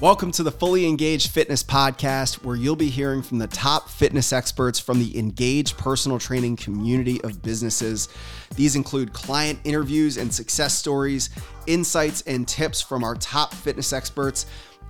Welcome 0.00 0.32
to 0.32 0.42
the 0.42 0.50
Fully 0.50 0.86
Engaged 0.86 1.30
Fitness 1.30 1.62
Podcast, 1.62 2.42
where 2.42 2.56
you'll 2.56 2.74
be 2.74 2.88
hearing 2.88 3.20
from 3.20 3.36
the 3.36 3.46
top 3.48 3.90
fitness 3.90 4.32
experts 4.32 4.78
from 4.78 4.98
the 4.98 5.18
engaged 5.18 5.76
personal 5.76 6.18
training 6.18 6.56
community 6.56 7.20
of 7.20 7.42
businesses. 7.42 8.08
These 8.54 8.76
include 8.76 9.12
client 9.12 9.60
interviews 9.64 10.16
and 10.16 10.32
success 10.32 10.72
stories, 10.72 11.28
insights 11.66 12.22
and 12.22 12.48
tips 12.48 12.80
from 12.80 13.04
our 13.04 13.14
top 13.14 13.52
fitness 13.52 13.92
experts, 13.92 14.46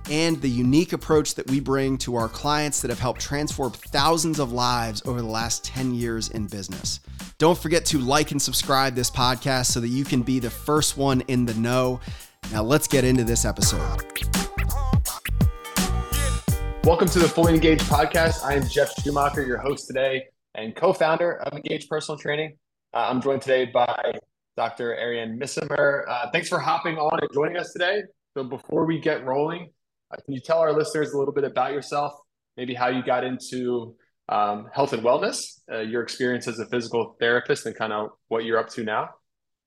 and 0.09 0.41
the 0.41 0.49
unique 0.49 0.93
approach 0.93 1.35
that 1.35 1.51
we 1.51 1.59
bring 1.59 1.97
to 1.97 2.15
our 2.15 2.29
clients 2.29 2.79
that 2.79 2.87
have 2.87 2.99
helped 2.99 3.19
transform 3.19 3.73
thousands 3.73 4.39
of 4.39 4.53
lives 4.53 5.01
over 5.03 5.21
the 5.21 5.27
last 5.27 5.65
10 5.65 5.93
years 5.93 6.29
in 6.29 6.47
business. 6.47 7.01
Don't 7.37 7.57
forget 7.57 7.83
to 7.87 7.99
like 7.99 8.31
and 8.31 8.41
subscribe 8.41 8.95
this 8.95 9.11
podcast 9.11 9.65
so 9.65 9.81
that 9.81 9.89
you 9.89 10.05
can 10.05 10.21
be 10.21 10.39
the 10.39 10.49
first 10.49 10.95
one 10.95 11.19
in 11.27 11.45
the 11.45 11.53
know. 11.55 11.99
Now, 12.53 12.63
let's 12.63 12.87
get 12.87 13.03
into 13.03 13.25
this 13.25 13.43
episode. 13.43 14.05
Welcome 16.83 17.09
to 17.09 17.19
the 17.19 17.29
Fully 17.29 17.53
Engaged 17.53 17.83
podcast. 17.83 18.43
I 18.43 18.55
am 18.55 18.67
Jeff 18.67 18.91
Schumacher, 18.99 19.45
your 19.45 19.59
host 19.59 19.85
today 19.85 20.23
and 20.55 20.75
co 20.75 20.93
founder 20.93 21.39
of 21.43 21.53
Engaged 21.53 21.87
Personal 21.87 22.17
Training. 22.17 22.57
Uh, 22.91 23.05
I'm 23.07 23.21
joined 23.21 23.43
today 23.43 23.65
by 23.65 24.13
Dr. 24.57 24.97
Arianne 24.99 25.39
Missimer. 25.39 26.05
Uh, 26.09 26.31
thanks 26.31 26.49
for 26.49 26.57
hopping 26.57 26.97
on 26.97 27.19
and 27.21 27.29
joining 27.35 27.57
us 27.57 27.71
today. 27.71 28.01
So, 28.35 28.43
before 28.43 28.87
we 28.87 28.99
get 28.99 29.23
rolling, 29.23 29.69
uh, 30.09 30.15
can 30.25 30.33
you 30.33 30.39
tell 30.39 30.57
our 30.57 30.73
listeners 30.73 31.13
a 31.13 31.19
little 31.19 31.35
bit 31.35 31.43
about 31.43 31.71
yourself, 31.71 32.13
maybe 32.57 32.73
how 32.73 32.87
you 32.87 33.03
got 33.03 33.23
into 33.23 33.95
um, 34.29 34.67
health 34.73 34.93
and 34.93 35.03
wellness, 35.03 35.59
uh, 35.71 35.81
your 35.81 36.01
experience 36.01 36.47
as 36.47 36.57
a 36.57 36.65
physical 36.65 37.15
therapist, 37.19 37.67
and 37.67 37.75
kind 37.75 37.93
of 37.93 38.09
what 38.27 38.43
you're 38.43 38.57
up 38.57 38.69
to 38.69 38.83
now? 38.83 39.09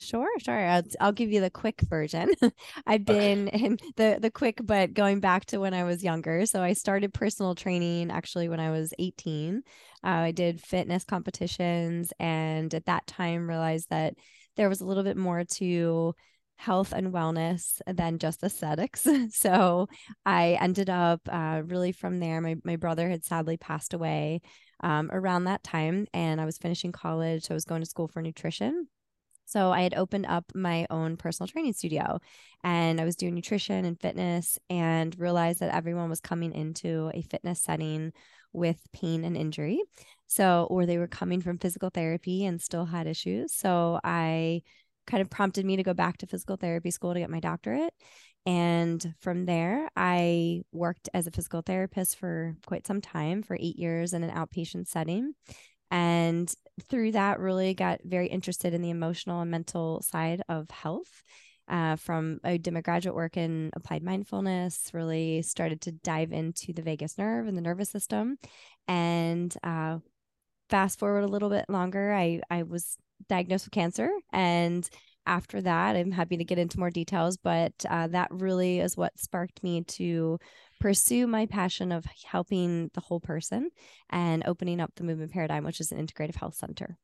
Sure, 0.05 0.29
sure. 0.39 0.67
I'll, 0.69 0.83
I'll 1.01 1.13
give 1.13 1.33
you 1.33 1.41
the 1.41 1.51
quick 1.51 1.81
version. 1.81 2.31
I've 2.87 3.07
been 3.07 3.49
okay. 3.49 3.65
in 3.65 3.79
the 3.97 4.19
the 4.21 4.31
quick, 4.31 4.61
but 4.63 4.93
going 4.93 5.21
back 5.21 5.47
to 5.47 5.59
when 5.59 5.73
I 5.73 5.85
was 5.85 6.05
younger. 6.05 6.45
So 6.47 6.63
I 6.63 6.75
started 6.75 7.15
personal 7.15 7.55
training 7.55 8.11
actually 8.11 8.49
when 8.49 8.61
I 8.61 8.71
was 8.71 8.93
18. 8.99 9.63
Uh, 10.05 10.07
I 10.07 10.31
did 10.33 10.61
fitness 10.61 11.05
competitions, 11.05 12.13
and 12.21 12.73
at 12.75 12.85
that 12.87 13.07
time 13.07 13.49
realized 13.49 13.89
that 13.91 14.15
there 14.57 14.69
was 14.69 14.83
a 14.83 14.85
little 14.85 15.05
bit 15.05 15.17
more 15.17 15.45
to 15.45 16.15
health 16.57 16.93
and 16.93 17.13
wellness 17.13 17.81
than 17.87 18.19
just 18.19 18.43
aesthetics. 18.43 19.07
so 19.31 19.89
I 20.27 20.59
ended 20.61 20.91
up 20.91 21.23
uh, 21.31 21.63
really 21.65 21.93
from 21.93 22.21
there. 22.21 22.43
My 22.43 22.57
my 22.63 22.77
brother 22.77 23.09
had 23.09 23.25
sadly 23.25 23.57
passed 23.57 23.95
away 23.95 24.43
um, 24.81 25.09
around 25.13 25.45
that 25.45 25.65
time, 25.65 26.07
and 26.13 26.41
I 26.41 26.45
was 26.45 26.59
finishing 26.59 26.93
college. 26.93 27.45
So 27.45 27.55
I 27.55 27.57
was 27.57 27.65
going 27.65 27.81
to 27.81 27.89
school 27.89 28.09
for 28.09 28.21
nutrition 28.21 28.89
so 29.45 29.71
I 29.71 29.83
had 29.83 29.95
opened 29.95 30.27
up 30.27 30.45
my 30.55 30.87
own 30.91 31.17
personal 31.17 31.49
training 31.49 31.75
studio 31.75 32.19
and 32.63 33.01
I 33.01 33.05
was 33.05 33.17
doing 33.17 33.35
nutrition 33.35 33.85
and 33.85 34.01
fitness 34.01 34.59
and 34.71 35.19
realized 35.19 35.61
that 35.61 35.75
everyone 35.75 36.09
was 36.09 36.21
coming 36.21 36.53
into 36.53 37.11
a 37.15 37.23
fitness 37.23 37.63
setting 37.63 38.13
with 38.53 38.81
pain 38.93 39.25
and 39.25 39.37
injury. 39.37 39.83
So, 40.27 40.67
or 40.71 40.87
they 40.87 40.99
were 40.99 41.07
coming 41.07 41.41
from 41.41 41.59
physical 41.59 41.91
therapy 41.91 42.45
and 42.47 42.61
still 42.61 42.87
had 42.87 43.07
issues. 43.07 43.53
So 43.53 44.01
I 44.03 44.63
kind 45.07 45.21
of 45.21 45.29
prompted 45.29 45.67
me 45.67 45.77
to 45.77 45.83
go 45.83 45.93
back 45.93 46.19
to 46.19 46.27
physical 46.27 46.57
therapy 46.57 46.91
school 46.91 47.13
to 47.13 47.21
get 47.21 47.31
my 47.31 47.41
doctorate. 47.41 47.93
And 48.47 49.15
from 49.21 49.47
there, 49.47 49.89
I 49.97 50.63
worked 50.73 51.09
as 51.15 51.27
a 51.27 51.31
physical 51.31 51.63
therapist 51.63 52.17
for 52.17 52.57
quite 52.67 52.87
some 52.87 53.01
time 53.01 53.43
for 53.43 53.57
eight 53.59 53.79
years 53.79 54.13
in 54.13 54.23
an 54.23 54.31
outpatient 54.31 54.87
setting 54.87 55.33
and 55.95 56.53
through 56.89 57.13
that 57.13 57.39
really 57.39 57.73
got 57.73 58.01
very 58.03 58.27
interested 58.27 58.75
in 58.75 58.83
the 58.83 58.91
emotional 58.91 59.41
and 59.41 59.51
mental 59.51 60.03
side 60.03 60.43
of 60.49 60.69
health 60.71 61.23
uh, 61.69 61.95
from 61.95 62.41
I 62.43 62.57
did 62.57 62.75
my 62.75 62.81
graduate 62.81 63.15
work 63.15 63.37
in 63.37 63.71
applied 63.75 64.03
mindfulness, 64.03 64.91
really 64.93 65.43
started 65.43 65.81
to 65.83 65.93
dive 65.93 66.33
into 66.33 66.73
the 66.73 66.83
vagus 66.83 67.17
nerve 67.17 67.47
and 67.47 67.57
the 67.57 67.63
nervous 67.63 67.91
system. 67.91 68.37
And 68.89 69.55
uh, 69.63 69.99
fast 70.69 70.99
forward 70.99 71.25
a 71.25 71.29
little 71.29 71.49
bit 71.49 71.67
longer, 71.69 72.13
I, 72.13 72.41
I 72.51 72.65
was 72.65 72.97
diagnosed 73.29 73.67
with 73.67 73.73
cancer. 73.73 74.11
And 74.33 74.89
after 75.27 75.63
that, 75.63 75.97
I'm 75.97 76.11
happy 76.11 76.37
to 76.37 76.45
get 76.45 76.59
into 76.59 76.79
more 76.79 76.91
details, 76.91 77.39
but 77.39 77.73
uh, 77.89 78.09
that 78.09 78.29
really 78.31 78.81
is 78.81 78.97
what 78.97 79.19
sparked 79.19 79.63
me 79.63 79.85
to 79.85 80.39
pursue 80.85 81.27
my 81.27 81.47
passion 81.47 81.91
of 81.93 82.05
helping 82.27 82.91
the 82.93 83.01
whole 83.01 83.19
person 83.19 83.71
and 84.11 84.43
opening 84.47 84.81
up 84.83 84.93
the 84.97 85.03
movement 85.03 85.33
paradigm, 85.33 85.65
which 85.65 85.81
is 85.81 85.91
an 85.91 86.07
integrative 86.07 86.35
health 86.35 86.55
center 86.55 86.99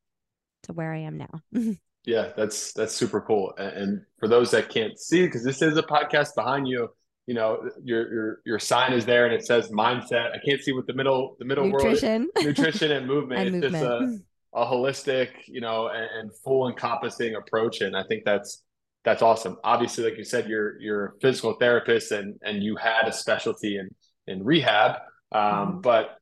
to 0.63 0.75
where 0.75 0.93
I 0.93 0.99
am 0.99 1.17
now. 1.17 1.41
yeah, 2.05 2.29
that's 2.37 2.75
that's 2.75 2.95
super 2.95 3.23
cool. 3.23 3.55
And 3.57 4.03
for 4.19 4.29
those 4.29 4.51
that 4.51 4.69
can't 4.69 4.99
see, 4.99 5.25
because 5.25 5.43
this 5.43 5.63
is 5.63 5.79
a 5.79 5.83
podcast 5.83 6.35
behind 6.35 6.69
you, 6.69 6.91
you 7.27 7.33
know, 7.33 7.71
your 7.83 8.13
your 8.13 8.41
your 8.45 8.59
sign 8.59 8.93
is 8.93 9.07
there 9.07 9.25
and 9.25 9.33
it 9.33 9.47
says 9.47 9.71
mindset. 9.71 10.33
I 10.35 10.41
can't 10.47 10.61
see 10.61 10.75
what 10.75 10.87
the 10.87 10.93
middle 10.93 11.37
the 11.39 11.47
middle 11.47 11.67
nutrition. 11.67 12.29
world 12.37 12.47
nutrition 12.49 12.93
and 12.93 13.07
movement. 13.15 13.41
and 13.49 13.65
it's 13.65 13.73
movement. 13.73 14.11
just 14.11 14.25
a, 14.53 14.59
a 14.61 14.67
holistic, 14.67 15.29
you 15.47 15.63
know, 15.63 15.89
and, 15.89 16.07
and 16.21 16.37
full 16.45 16.69
encompassing 16.69 17.35
approach. 17.35 17.81
And 17.81 17.97
I 17.97 18.03
think 18.03 18.25
that's 18.27 18.63
that's 19.05 19.23
awesome. 19.23 19.57
Obviously, 19.65 20.05
like 20.05 20.19
you 20.19 20.25
said, 20.25 20.49
you're 20.49 20.81
you're 20.81 21.07
a 21.07 21.13
physical 21.21 21.55
therapist 21.55 22.13
and 22.13 22.39
and 22.43 22.63
you 22.63 22.77
had 22.77 23.07
a 23.07 23.13
specialty 23.13 23.79
in 23.79 23.89
in 24.27 24.45
rehab. 24.45 24.97
Um, 25.33 25.43
mm-hmm. 25.43 25.81
But 25.81 26.19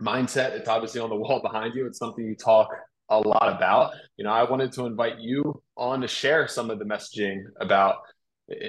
mindset, 0.00 0.52
it's 0.52 0.68
obviously 0.68 1.00
on 1.00 1.10
the 1.10 1.16
wall 1.24 1.40
behind 1.40 1.74
you. 1.74 1.86
It's 1.86 1.98
something 1.98 2.24
you 2.24 2.36
talk 2.36 2.68
a 3.08 3.18
lot 3.18 3.54
about. 3.56 3.92
You 4.16 4.24
know, 4.24 4.32
I 4.32 4.48
wanted 4.48 4.72
to 4.72 4.86
invite 4.86 5.18
you 5.18 5.62
on 5.76 6.00
to 6.02 6.08
share 6.08 6.48
some 6.48 6.70
of 6.70 6.78
the 6.78 6.84
messaging 6.84 7.42
about 7.60 7.96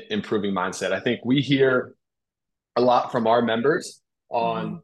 improving 0.09 0.53
mindset. 0.53 0.91
I 0.91 0.99
think 0.99 1.21
we 1.25 1.41
hear 1.41 1.95
a 2.75 2.81
lot 2.81 3.11
from 3.11 3.27
our 3.27 3.41
members 3.41 4.01
on 4.29 4.65
mm-hmm. 4.65 4.77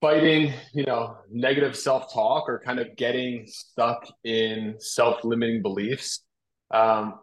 fighting, 0.00 0.52
you 0.74 0.84
know, 0.84 1.16
negative 1.30 1.76
self-talk 1.76 2.48
or 2.48 2.60
kind 2.64 2.78
of 2.78 2.94
getting 2.96 3.44
stuck 3.46 4.06
in 4.24 4.74
self-limiting 4.78 5.62
beliefs 5.62 6.22
um, 6.70 7.20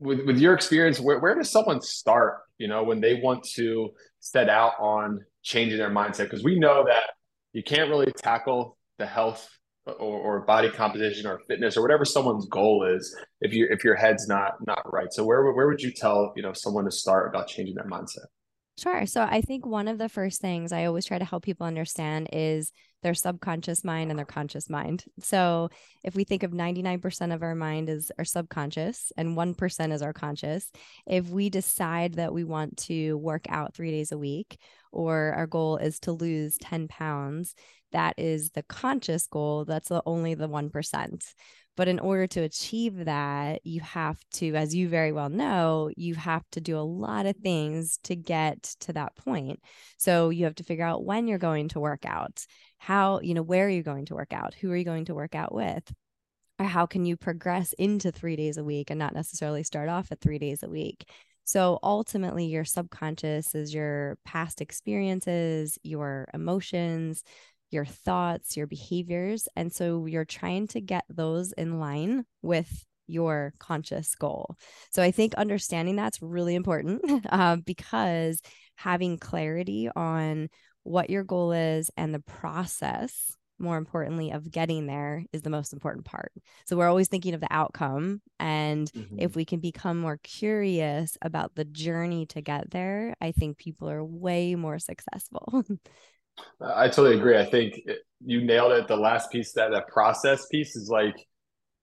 with 0.00 0.24
with 0.26 0.38
your 0.38 0.54
experience, 0.54 1.00
where 1.00 1.18
where 1.18 1.34
does 1.34 1.50
someone 1.50 1.80
start? 1.80 2.38
You 2.58 2.68
know, 2.68 2.84
when 2.84 3.00
they 3.00 3.14
want 3.14 3.44
to 3.54 3.90
set 4.20 4.48
out 4.48 4.72
on 4.80 5.24
changing 5.42 5.78
their 5.78 5.90
mindset, 5.90 6.24
because 6.24 6.42
we 6.42 6.58
know 6.58 6.84
that 6.86 7.10
you 7.52 7.62
can't 7.62 7.90
really 7.90 8.12
tackle 8.12 8.76
the 8.98 9.06
health 9.06 9.48
or, 9.86 9.92
or 9.94 10.40
body 10.40 10.70
composition 10.70 11.26
or 11.26 11.40
fitness 11.48 11.76
or 11.76 11.82
whatever 11.82 12.04
someone's 12.04 12.46
goal 12.46 12.84
is 12.84 13.16
if 13.40 13.52
you 13.52 13.66
if 13.70 13.84
your 13.84 13.94
head's 13.94 14.26
not 14.26 14.54
not 14.66 14.82
right. 14.92 15.12
So 15.12 15.24
where 15.24 15.52
where 15.52 15.66
would 15.66 15.82
you 15.82 15.92
tell 15.92 16.32
you 16.36 16.42
know 16.42 16.52
someone 16.52 16.84
to 16.84 16.90
start 16.90 17.28
about 17.28 17.48
changing 17.48 17.76
their 17.76 17.88
mindset? 17.88 18.26
Sure. 18.78 19.06
So 19.06 19.22
I 19.22 19.40
think 19.40 19.64
one 19.64 19.88
of 19.88 19.96
the 19.96 20.08
first 20.08 20.40
things 20.40 20.70
I 20.70 20.84
always 20.84 21.06
try 21.06 21.18
to 21.18 21.24
help 21.24 21.44
people 21.44 21.66
understand 21.66 22.28
is 22.30 22.72
their 23.06 23.14
subconscious 23.14 23.84
mind 23.84 24.10
and 24.10 24.18
their 24.18 24.26
conscious 24.26 24.68
mind. 24.68 25.04
So 25.20 25.68
if 26.02 26.16
we 26.16 26.24
think 26.24 26.42
of 26.42 26.50
99% 26.50 27.32
of 27.32 27.40
our 27.44 27.54
mind 27.54 27.88
is 27.88 28.10
our 28.18 28.24
subconscious 28.24 29.12
and 29.16 29.36
1% 29.36 29.92
is 29.92 30.02
our 30.02 30.12
conscious, 30.12 30.72
if 31.06 31.28
we 31.28 31.48
decide 31.48 32.14
that 32.14 32.34
we 32.34 32.42
want 32.42 32.78
to 32.78 33.16
work 33.16 33.46
out 33.48 33.74
three 33.74 33.92
days 33.92 34.10
a 34.10 34.18
week 34.18 34.58
or 34.90 35.32
our 35.36 35.46
goal 35.46 35.76
is 35.76 36.00
to 36.00 36.10
lose 36.10 36.58
10 36.58 36.88
pounds, 36.88 37.54
that 37.92 38.14
is 38.18 38.50
the 38.50 38.64
conscious 38.64 39.28
goal. 39.28 39.64
That's 39.64 39.88
the, 39.88 40.02
only 40.04 40.34
the 40.34 40.48
1%. 40.48 41.34
But 41.76 41.88
in 41.88 41.98
order 41.98 42.26
to 42.28 42.40
achieve 42.40 43.04
that, 43.04 43.60
you 43.64 43.80
have 43.82 44.18
to, 44.34 44.54
as 44.54 44.74
you 44.74 44.88
very 44.88 45.12
well 45.12 45.28
know, 45.28 45.90
you 45.94 46.14
have 46.14 46.42
to 46.52 46.60
do 46.60 46.78
a 46.78 46.80
lot 46.80 47.26
of 47.26 47.36
things 47.36 47.98
to 48.04 48.16
get 48.16 48.62
to 48.80 48.94
that 48.94 49.14
point. 49.14 49.60
So 49.98 50.30
you 50.30 50.44
have 50.44 50.54
to 50.56 50.64
figure 50.64 50.86
out 50.86 51.04
when 51.04 51.28
you're 51.28 51.38
going 51.38 51.68
to 51.68 51.80
work 51.80 52.06
out, 52.06 52.44
how, 52.78 53.20
you 53.20 53.34
know, 53.34 53.42
where 53.42 53.66
are 53.66 53.70
you 53.70 53.82
going 53.82 54.06
to 54.06 54.14
work 54.14 54.32
out? 54.32 54.54
Who 54.54 54.70
are 54.70 54.76
you 54.76 54.84
going 54.84 55.06
to 55.06 55.14
work 55.14 55.34
out 55.34 55.54
with? 55.54 55.92
Or 56.58 56.66
how 56.66 56.86
can 56.86 57.04
you 57.04 57.16
progress 57.16 57.72
into 57.74 58.10
three 58.10 58.36
days 58.36 58.56
a 58.56 58.64
week 58.64 58.90
and 58.90 58.98
not 58.98 59.14
necessarily 59.14 59.62
start 59.62 59.88
off 59.88 60.10
at 60.10 60.20
three 60.20 60.38
days 60.38 60.62
a 60.62 60.68
week? 60.68 61.08
So 61.44 61.78
ultimately, 61.82 62.46
your 62.46 62.64
subconscious 62.64 63.54
is 63.54 63.72
your 63.72 64.18
past 64.24 64.60
experiences, 64.60 65.78
your 65.82 66.28
emotions, 66.34 67.22
your 67.70 67.84
thoughts, 67.84 68.56
your 68.56 68.66
behaviors. 68.66 69.48
And 69.54 69.72
so 69.72 70.06
you're 70.06 70.24
trying 70.24 70.66
to 70.68 70.80
get 70.80 71.04
those 71.08 71.52
in 71.52 71.78
line 71.78 72.24
with 72.42 72.84
your 73.06 73.52
conscious 73.58 74.14
goal. 74.14 74.56
So 74.90 75.02
I 75.02 75.10
think 75.10 75.34
understanding 75.34 75.96
that's 75.96 76.22
really 76.22 76.54
important 76.54 77.26
uh, 77.30 77.56
because 77.56 78.40
having 78.76 79.18
clarity 79.18 79.88
on 79.94 80.48
what 80.86 81.10
your 81.10 81.24
goal 81.24 81.52
is 81.52 81.90
and 81.96 82.14
the 82.14 82.20
process 82.20 83.36
more 83.58 83.78
importantly 83.78 84.30
of 84.30 84.50
getting 84.50 84.86
there 84.86 85.24
is 85.32 85.40
the 85.40 85.50
most 85.50 85.72
important 85.72 86.04
part 86.04 86.30
so 86.66 86.76
we're 86.76 86.88
always 86.88 87.08
thinking 87.08 87.32
of 87.32 87.40
the 87.40 87.48
outcome 87.50 88.20
and 88.38 88.92
mm-hmm. 88.92 89.16
if 89.18 89.34
we 89.34 89.46
can 89.46 89.60
become 89.60 89.98
more 89.98 90.18
curious 90.22 91.16
about 91.22 91.54
the 91.54 91.64
journey 91.64 92.26
to 92.26 92.42
get 92.42 92.70
there 92.70 93.14
i 93.20 93.32
think 93.32 93.56
people 93.56 93.88
are 93.88 94.04
way 94.04 94.54
more 94.54 94.78
successful 94.78 95.64
I 96.60 96.88
totally 96.88 97.16
agree. 97.16 97.38
I 97.38 97.44
think 97.44 97.80
you 98.24 98.44
nailed 98.44 98.72
it. 98.72 98.88
The 98.88 98.96
last 98.96 99.30
piece 99.30 99.52
that 99.52 99.70
that 99.70 99.88
process 99.88 100.46
piece 100.46 100.76
is 100.76 100.88
like 100.88 101.16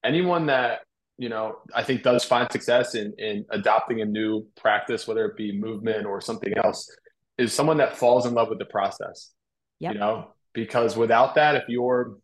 anyone 0.04 0.48
that 0.48 0.82
you 1.18 1.30
know, 1.30 1.58
I 1.76 1.84
think 1.84 2.02
does 2.02 2.24
find 2.26 2.52
success 2.52 2.96
in 2.96 3.14
in 3.20 3.46
adopting 3.52 4.02
a 4.02 4.06
new 4.06 4.48
practice, 4.58 5.08
whether 5.08 5.26
it 5.26 5.38
be 5.38 5.58
movement 5.58 6.06
or 6.08 6.20
something 6.22 6.54
else, 6.58 6.90
is 7.38 7.54
someone 7.54 7.78
that 7.78 7.98
falls 7.98 8.26
in 8.26 8.34
love 8.34 8.50
with 8.50 8.60
the 8.60 8.66
process. 8.66 9.32
Yep. 9.80 9.94
You 9.94 10.00
know, 10.00 10.28
because 10.54 10.96
without 10.96 11.36
that, 11.36 11.56
if 11.56 11.64
you're 11.68 12.18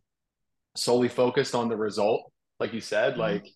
solely 0.75 1.09
focused 1.09 1.55
on 1.55 1.67
the 1.67 1.75
result, 1.75 2.31
like 2.59 2.73
you 2.73 2.81
said, 2.81 3.13
mm-hmm. 3.13 3.21
like 3.21 3.47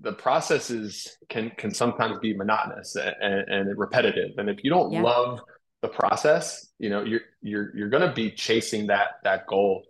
the 0.00 0.12
processes 0.12 1.16
can 1.28 1.50
can 1.58 1.74
sometimes 1.74 2.18
be 2.20 2.34
monotonous 2.34 2.96
and, 2.96 3.48
and 3.48 3.78
repetitive. 3.78 4.30
And 4.38 4.48
if 4.48 4.64
you 4.64 4.70
don't 4.70 4.92
yeah. 4.92 5.02
love 5.02 5.40
the 5.82 5.88
process, 5.88 6.68
you 6.78 6.88
know, 6.90 7.02
you're 7.02 7.20
you're 7.42 7.76
you're 7.76 7.88
going 7.88 8.08
to 8.08 8.14
be 8.14 8.30
chasing 8.30 8.86
that 8.86 9.08
that 9.24 9.46
goal 9.46 9.84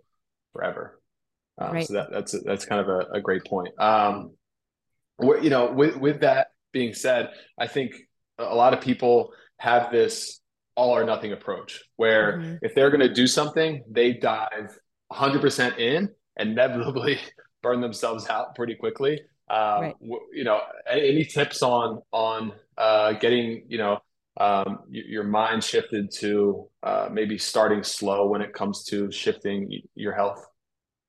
forever. 0.53 0.99
Um, 1.59 1.73
right. 1.73 1.87
So 1.87 1.93
that, 1.93 2.11
that's 2.11 2.35
that's 2.43 2.65
kind 2.65 2.81
of 2.81 2.89
a, 2.89 2.99
a 3.13 3.21
great 3.21 3.45
point. 3.45 3.79
Um, 3.79 4.31
you 5.19 5.49
know, 5.49 5.71
with 5.71 5.95
with 5.97 6.21
that 6.21 6.47
being 6.71 6.93
said, 6.93 7.29
I 7.57 7.67
think 7.67 7.93
a 8.37 8.55
lot 8.55 8.73
of 8.73 8.81
people 8.81 9.31
have 9.59 9.91
this 9.91 10.39
all 10.77 10.95
or 10.95 11.03
nothing 11.03 11.33
approach 11.33 11.83
where 11.97 12.37
mm-hmm. 12.37 12.55
if 12.61 12.73
they're 12.75 12.91
going 12.91 13.01
to 13.01 13.13
do 13.13 13.27
something, 13.27 13.83
they 13.89 14.13
dive 14.13 14.77
100% 15.11 15.77
in 15.79 16.09
and 16.37 16.51
inevitably 16.51 17.17
burn 17.63 17.81
themselves 17.81 18.29
out 18.29 18.55
pretty 18.55 18.75
quickly. 18.75 19.19
Um, 19.49 19.81
right. 19.81 19.95
You 20.31 20.43
know, 20.43 20.61
any 20.89 21.25
tips 21.25 21.63
on 21.63 22.01
on 22.11 22.51
uh, 22.77 23.13
getting 23.13 23.63
you 23.69 23.77
know 23.77 23.99
um, 24.39 24.79
your 24.89 25.23
mind 25.23 25.63
shifted 25.63 26.11
to 26.19 26.67
uh, 26.83 27.09
maybe 27.11 27.37
starting 27.37 27.81
slow 27.81 28.27
when 28.27 28.41
it 28.41 28.53
comes 28.53 28.83
to 28.85 29.11
shifting 29.11 29.81
your 29.95 30.13
health? 30.13 30.45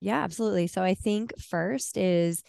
Yeah, 0.00 0.22
absolutely. 0.22 0.68
So 0.68 0.82
I 0.82 0.94
think 0.94 1.32
first 1.40 1.96
is 1.96 2.42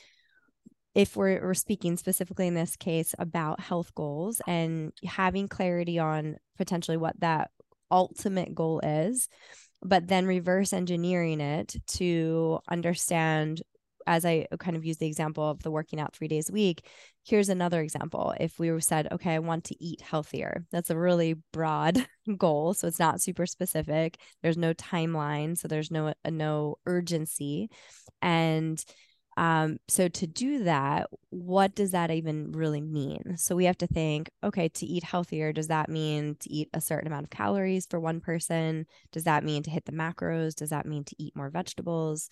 if 0.96 1.16
we're, 1.16 1.42
we're 1.42 1.54
speaking 1.54 1.98
specifically 1.98 2.48
in 2.48 2.54
this 2.54 2.76
case 2.76 3.16
about 3.18 3.60
health 3.60 3.94
goals 3.96 4.42
and 4.48 4.92
having 5.06 5.48
clarity 5.48 5.98
on 5.98 6.38
potentially 6.60 6.98
what 6.98 7.20
that 7.22 7.50
ultimate 7.90 8.54
goal 8.54 8.82
is, 8.82 9.28
but 9.82 10.08
then 10.08 10.28
reverse 10.28 10.74
engineering 10.74 11.42
it 11.42 11.76
to 11.88 12.60
understand 12.70 13.64
as 14.10 14.26
I 14.26 14.48
kind 14.60 14.76
of 14.76 14.84
use 14.84 14.98
the 14.98 15.06
example 15.06 15.48
of 15.48 15.62
the 15.62 15.70
working 15.70 16.00
out 16.00 16.16
three 16.16 16.28
days 16.28 16.50
a 16.50 16.54
week, 16.54 16.84
here's 17.24 17.50
another 17.50 17.80
example. 17.80 18.34
If 18.40 18.58
we 18.58 18.80
said, 18.82 19.08
okay, 19.12 19.36
I 19.36 19.40
want 19.40 19.66
to 19.66 19.84
eat 19.84 20.02
healthier, 20.02 20.66
that's 20.72 20.90
a 20.90 20.98
really 20.98 21.36
broad 21.54 22.04
goal. 22.38 22.74
So 22.74 22.88
it's 22.88 22.98
not 22.98 23.22
super 23.22 23.46
specific. 23.46 24.18
There's 24.42 24.58
no 24.58 24.74
timeline. 24.74 25.56
So 25.56 25.68
there's 25.68 25.92
no, 25.92 26.14
no 26.28 26.78
urgency. 26.88 27.70
And 28.20 28.84
um, 29.40 29.78
so 29.88 30.10
to 30.10 30.28
do 30.28 30.66
that, 30.66 31.08
what 31.30 31.74
does 31.74 31.92
that 31.92 32.12
even 32.12 32.52
really 32.52 32.82
mean? 32.82 33.38
So 33.38 33.56
we 33.56 33.64
have 33.66 33.78
to 33.78 33.88
think, 33.88 34.30
okay, 34.44 34.68
to 34.68 34.86
eat 34.86 35.02
healthier, 35.02 35.54
does 35.54 35.70
that 35.70 35.88
mean 35.88 36.36
to 36.42 36.52
eat 36.52 36.68
a 36.74 36.82
certain 36.82 37.08
amount 37.08 37.24
of 37.24 37.30
calories 37.30 37.86
for 37.86 38.02
one 38.02 38.20
person? 38.20 38.86
Does 39.14 39.24
that 39.24 39.46
mean 39.46 39.64
to 39.64 39.70
hit 39.70 39.86
the 39.86 39.94
macros? 39.94 40.56
Does 40.56 40.72
that 40.72 40.86
mean 40.86 41.06
to 41.06 41.16
eat 41.18 41.38
more 41.38 41.50
vegetables? 41.50 42.30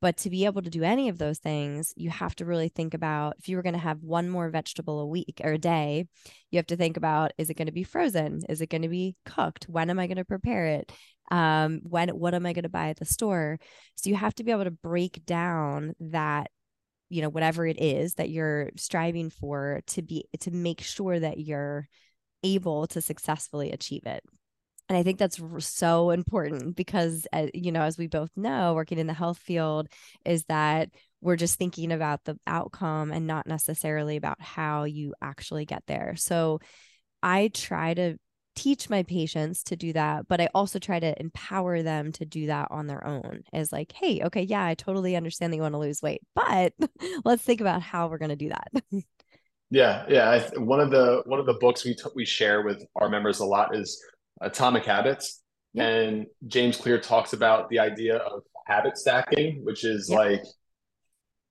But 0.00 0.16
to 0.18 0.30
be 0.30 0.44
able 0.44 0.62
to 0.62 0.70
do 0.70 0.82
any 0.82 1.08
of 1.08 1.18
those 1.18 1.38
things, 1.38 1.94
you 1.94 2.10
have 2.10 2.34
to 2.36 2.44
really 2.44 2.68
think 2.68 2.94
about 2.94 3.36
if 3.38 3.48
you 3.48 3.56
were 3.56 3.62
going 3.62 3.74
to 3.74 3.78
have 3.78 4.02
one 4.02 4.28
more 4.28 4.50
vegetable 4.50 4.98
a 4.98 5.06
week 5.06 5.40
or 5.44 5.52
a 5.52 5.58
day, 5.58 6.06
you 6.50 6.56
have 6.56 6.66
to 6.68 6.76
think 6.76 6.96
about 6.96 7.32
is 7.38 7.50
it 7.50 7.58
going 7.58 7.66
to 7.66 7.72
be 7.72 7.84
frozen? 7.84 8.40
Is 8.48 8.60
it 8.60 8.70
going 8.70 8.82
to 8.82 8.88
be 8.88 9.14
cooked? 9.24 9.66
When 9.68 9.88
am 9.88 10.00
I 10.00 10.08
going 10.08 10.16
to 10.16 10.24
prepare 10.24 10.66
it? 10.66 10.90
Um, 11.30 11.80
when 11.84 12.08
what 12.10 12.34
am 12.34 12.46
I 12.46 12.52
going 12.52 12.64
to 12.64 12.68
buy 12.68 12.88
at 12.88 12.98
the 12.98 13.04
store? 13.04 13.58
So 13.94 14.10
you 14.10 14.16
have 14.16 14.34
to 14.36 14.44
be 14.44 14.50
able 14.50 14.64
to 14.64 14.70
break 14.70 15.24
down 15.24 15.94
that 16.00 16.50
you 17.08 17.22
know 17.22 17.28
whatever 17.28 17.66
it 17.66 17.80
is 17.80 18.14
that 18.14 18.30
you're 18.30 18.70
striving 18.76 19.30
for 19.30 19.80
to 19.88 20.02
be 20.02 20.26
to 20.40 20.50
make 20.50 20.80
sure 20.80 21.18
that 21.18 21.38
you're 21.38 21.88
able 22.42 22.86
to 22.86 23.02
successfully 23.02 23.72
achieve 23.72 24.06
it 24.06 24.22
and 24.90 24.98
I 24.98 25.04
think 25.04 25.20
that's 25.20 25.40
so 25.60 26.10
important 26.10 26.74
because, 26.74 27.24
uh, 27.32 27.46
you 27.54 27.70
know, 27.70 27.82
as 27.82 27.96
we 27.96 28.08
both 28.08 28.30
know, 28.34 28.74
working 28.74 28.98
in 28.98 29.06
the 29.06 29.12
health 29.12 29.38
field 29.38 29.86
is 30.26 30.42
that 30.46 30.88
we're 31.20 31.36
just 31.36 31.56
thinking 31.56 31.92
about 31.92 32.24
the 32.24 32.36
outcome 32.44 33.12
and 33.12 33.24
not 33.24 33.46
necessarily 33.46 34.16
about 34.16 34.40
how 34.40 34.82
you 34.82 35.14
actually 35.22 35.64
get 35.64 35.84
there. 35.86 36.14
So 36.16 36.58
I 37.22 37.52
try 37.54 37.94
to 37.94 38.16
teach 38.60 38.90
my 38.90 39.02
patients 39.02 39.64
to 39.64 39.74
do 39.74 39.94
that, 39.94 40.28
but 40.28 40.38
I 40.38 40.50
also 40.54 40.78
try 40.78 41.00
to 41.00 41.18
empower 41.18 41.82
them 41.82 42.12
to 42.12 42.26
do 42.26 42.46
that 42.48 42.68
on 42.70 42.86
their 42.86 43.04
own. 43.06 43.42
As 43.54 43.72
like, 43.72 43.92
hey, 43.92 44.20
okay, 44.24 44.42
yeah, 44.42 44.64
I 44.64 44.74
totally 44.74 45.16
understand 45.16 45.50
that 45.52 45.56
you 45.56 45.62
want 45.62 45.72
to 45.72 45.78
lose 45.78 46.02
weight, 46.02 46.20
but 46.34 46.74
let's 47.24 47.42
think 47.42 47.62
about 47.62 47.80
how 47.80 48.08
we're 48.08 48.18
going 48.18 48.28
to 48.28 48.36
do 48.36 48.50
that. 48.50 48.68
yeah, 49.70 50.04
yeah. 50.08 50.50
one 50.58 50.78
of 50.78 50.90
the 50.90 51.22
one 51.24 51.40
of 51.40 51.46
the 51.46 51.54
books 51.54 51.86
we 51.86 51.94
t- 51.94 52.02
we 52.14 52.26
share 52.26 52.62
with 52.62 52.84
our 52.96 53.08
members 53.08 53.40
a 53.40 53.46
lot 53.46 53.74
is 53.74 53.98
Atomic 54.42 54.84
Habits. 54.84 55.40
Yep. 55.72 55.86
And 55.86 56.26
James 56.46 56.76
Clear 56.76 57.00
talks 57.00 57.32
about 57.32 57.70
the 57.70 57.78
idea 57.78 58.16
of 58.16 58.42
habit 58.66 58.98
stacking, 58.98 59.64
which 59.64 59.84
is 59.84 60.10
yep. 60.10 60.18
like, 60.18 60.42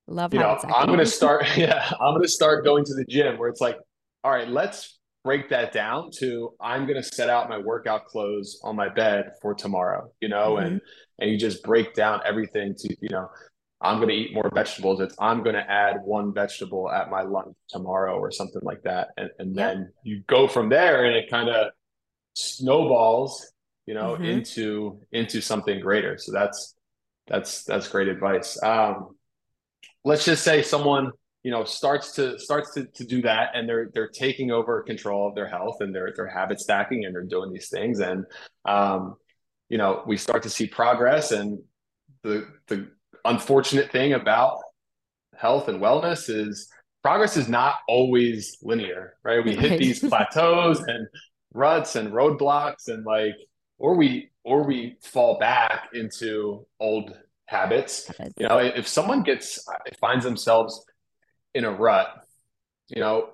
love 0.06 0.32
you 0.32 0.40
know, 0.40 0.58
stacking. 0.60 0.76
I'm 0.78 0.88
going 0.88 1.00
to 1.00 1.08
start, 1.08 1.46
yeah, 1.58 1.90
I'm 2.00 2.14
going 2.14 2.22
to 2.22 2.30
start 2.30 2.64
going 2.64 2.86
to 2.86 2.94
the 2.94 3.06
gym 3.06 3.40
where 3.40 3.50
it's 3.50 3.62
like, 3.62 3.78
all 4.24 4.32
right, 4.32 4.48
let's 4.48 4.99
break 5.30 5.48
that 5.48 5.72
down 5.72 6.10
to 6.10 6.56
I'm 6.60 6.88
going 6.88 7.00
to 7.00 7.04
set 7.04 7.30
out 7.30 7.50
my 7.50 7.60
workout 7.60 8.06
clothes 8.06 8.60
on 8.64 8.76
my 8.76 8.90
bed 8.90 9.34
for 9.44 9.54
tomorrow, 9.54 10.12
you 10.20 10.28
know, 10.28 10.56
mm-hmm. 10.56 10.66
and, 10.66 10.82
and 11.20 11.30
you 11.30 11.38
just 11.38 11.62
break 11.62 11.94
down 11.94 12.20
everything 12.26 12.74
to, 12.80 12.96
you 13.00 13.10
know, 13.10 13.30
I'm 13.80 13.98
going 13.98 14.10
to 14.10 14.16
eat 14.16 14.34
more 14.34 14.50
vegetables. 14.52 15.00
It's 15.02 15.16
I'm 15.20 15.44
going 15.44 15.54
to 15.54 15.72
add 15.72 15.98
one 16.04 16.34
vegetable 16.34 16.90
at 16.90 17.12
my 17.12 17.22
lunch 17.22 17.56
tomorrow 17.68 18.18
or 18.18 18.32
something 18.32 18.64
like 18.64 18.82
that. 18.86 19.10
And, 19.18 19.30
and 19.38 19.56
then 19.56 19.94
you 20.02 20.24
go 20.26 20.48
from 20.48 20.68
there 20.68 21.06
and 21.06 21.16
it 21.16 21.30
kind 21.30 21.50
of, 21.50 21.68
snowballs 22.36 23.52
you 23.86 23.94
know 23.94 24.14
mm-hmm. 24.14 24.24
into 24.24 25.02
into 25.12 25.42
something 25.42 25.80
greater 25.82 26.18
so 26.18 26.32
that's 26.32 26.76
that's 27.28 27.64
that's 27.64 27.88
great 27.90 28.08
advice 28.08 28.62
um 28.64 29.10
let's 30.06 30.24
just 30.24 30.44
say 30.44 30.62
someone 30.62 31.12
you 31.44 31.52
know 31.52 31.64
starts 31.64 32.14
to 32.14 32.38
starts 32.38 32.74
to, 32.74 32.86
to 32.86 33.06
do 33.06 33.22
that 33.22 33.52
and 33.54 33.68
they're 33.68 33.90
they're 33.94 34.10
taking 34.10 34.52
over 34.52 34.82
control 34.84 35.28
of 35.28 35.36
their 35.36 35.48
health 35.48 35.78
and 35.80 35.94
they're 35.94 36.12
they're 36.16 36.28
habit 36.28 36.60
stacking 36.60 37.06
and 37.06 37.16
they're 37.16 37.24
doing 37.24 37.52
these 37.52 37.70
things 37.70 38.00
and 38.00 38.26
um 38.66 39.16
you 39.70 39.78
know 39.78 40.04
we 40.06 40.18
start 40.18 40.44
to 40.44 40.50
see 40.50 40.68
progress 40.68 41.32
and 41.32 41.60
the 42.24 42.46
the 42.68 42.88
unfortunate 43.26 43.92
thing 43.92 44.14
about 44.14 44.60
health 45.36 45.70
and 45.70 45.82
wellness 45.82 46.30
is 46.30 46.70
progress 47.02 47.38
is 47.38 47.48
not 47.48 47.76
always 47.88 48.58
linear 48.62 49.14
right? 49.24 49.44
We 49.44 49.56
hit 49.56 49.80
these 49.80 50.00
plateaus 50.10 50.80
and 50.82 51.08
ruts 51.54 51.96
and 51.96 52.12
roadblocks 52.12 52.88
and 52.88 53.06
like 53.06 53.36
or 53.78 53.96
we 53.96 54.30
or 54.44 54.64
we 54.64 54.98
fall 55.02 55.40
back 55.40 55.90
into 55.94 56.66
old 56.80 57.14
habits. 57.46 58.12
You 58.38 58.48
know 58.48 58.58
if 58.58 58.88
someone 58.88 59.24
gets 59.24 59.66
finds 60.02 60.26
themselves 60.26 60.86
in 61.54 61.66
a 61.66 61.72
rut 61.72 62.08
you 62.90 63.02
know 63.02 63.30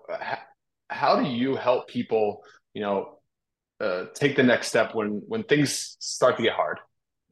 how 0.89 1.19
do 1.19 1.27
you 1.27 1.55
help 1.55 1.88
people 1.88 2.43
you 2.74 2.81
know 2.81 3.19
uh, 3.81 4.05
take 4.13 4.36
the 4.36 4.43
next 4.43 4.67
step 4.67 4.95
when 4.95 5.22
when 5.27 5.43
things 5.43 5.98
start 6.00 6.38
to 6.38 6.43
get 6.43 6.53
hard 6.53 6.79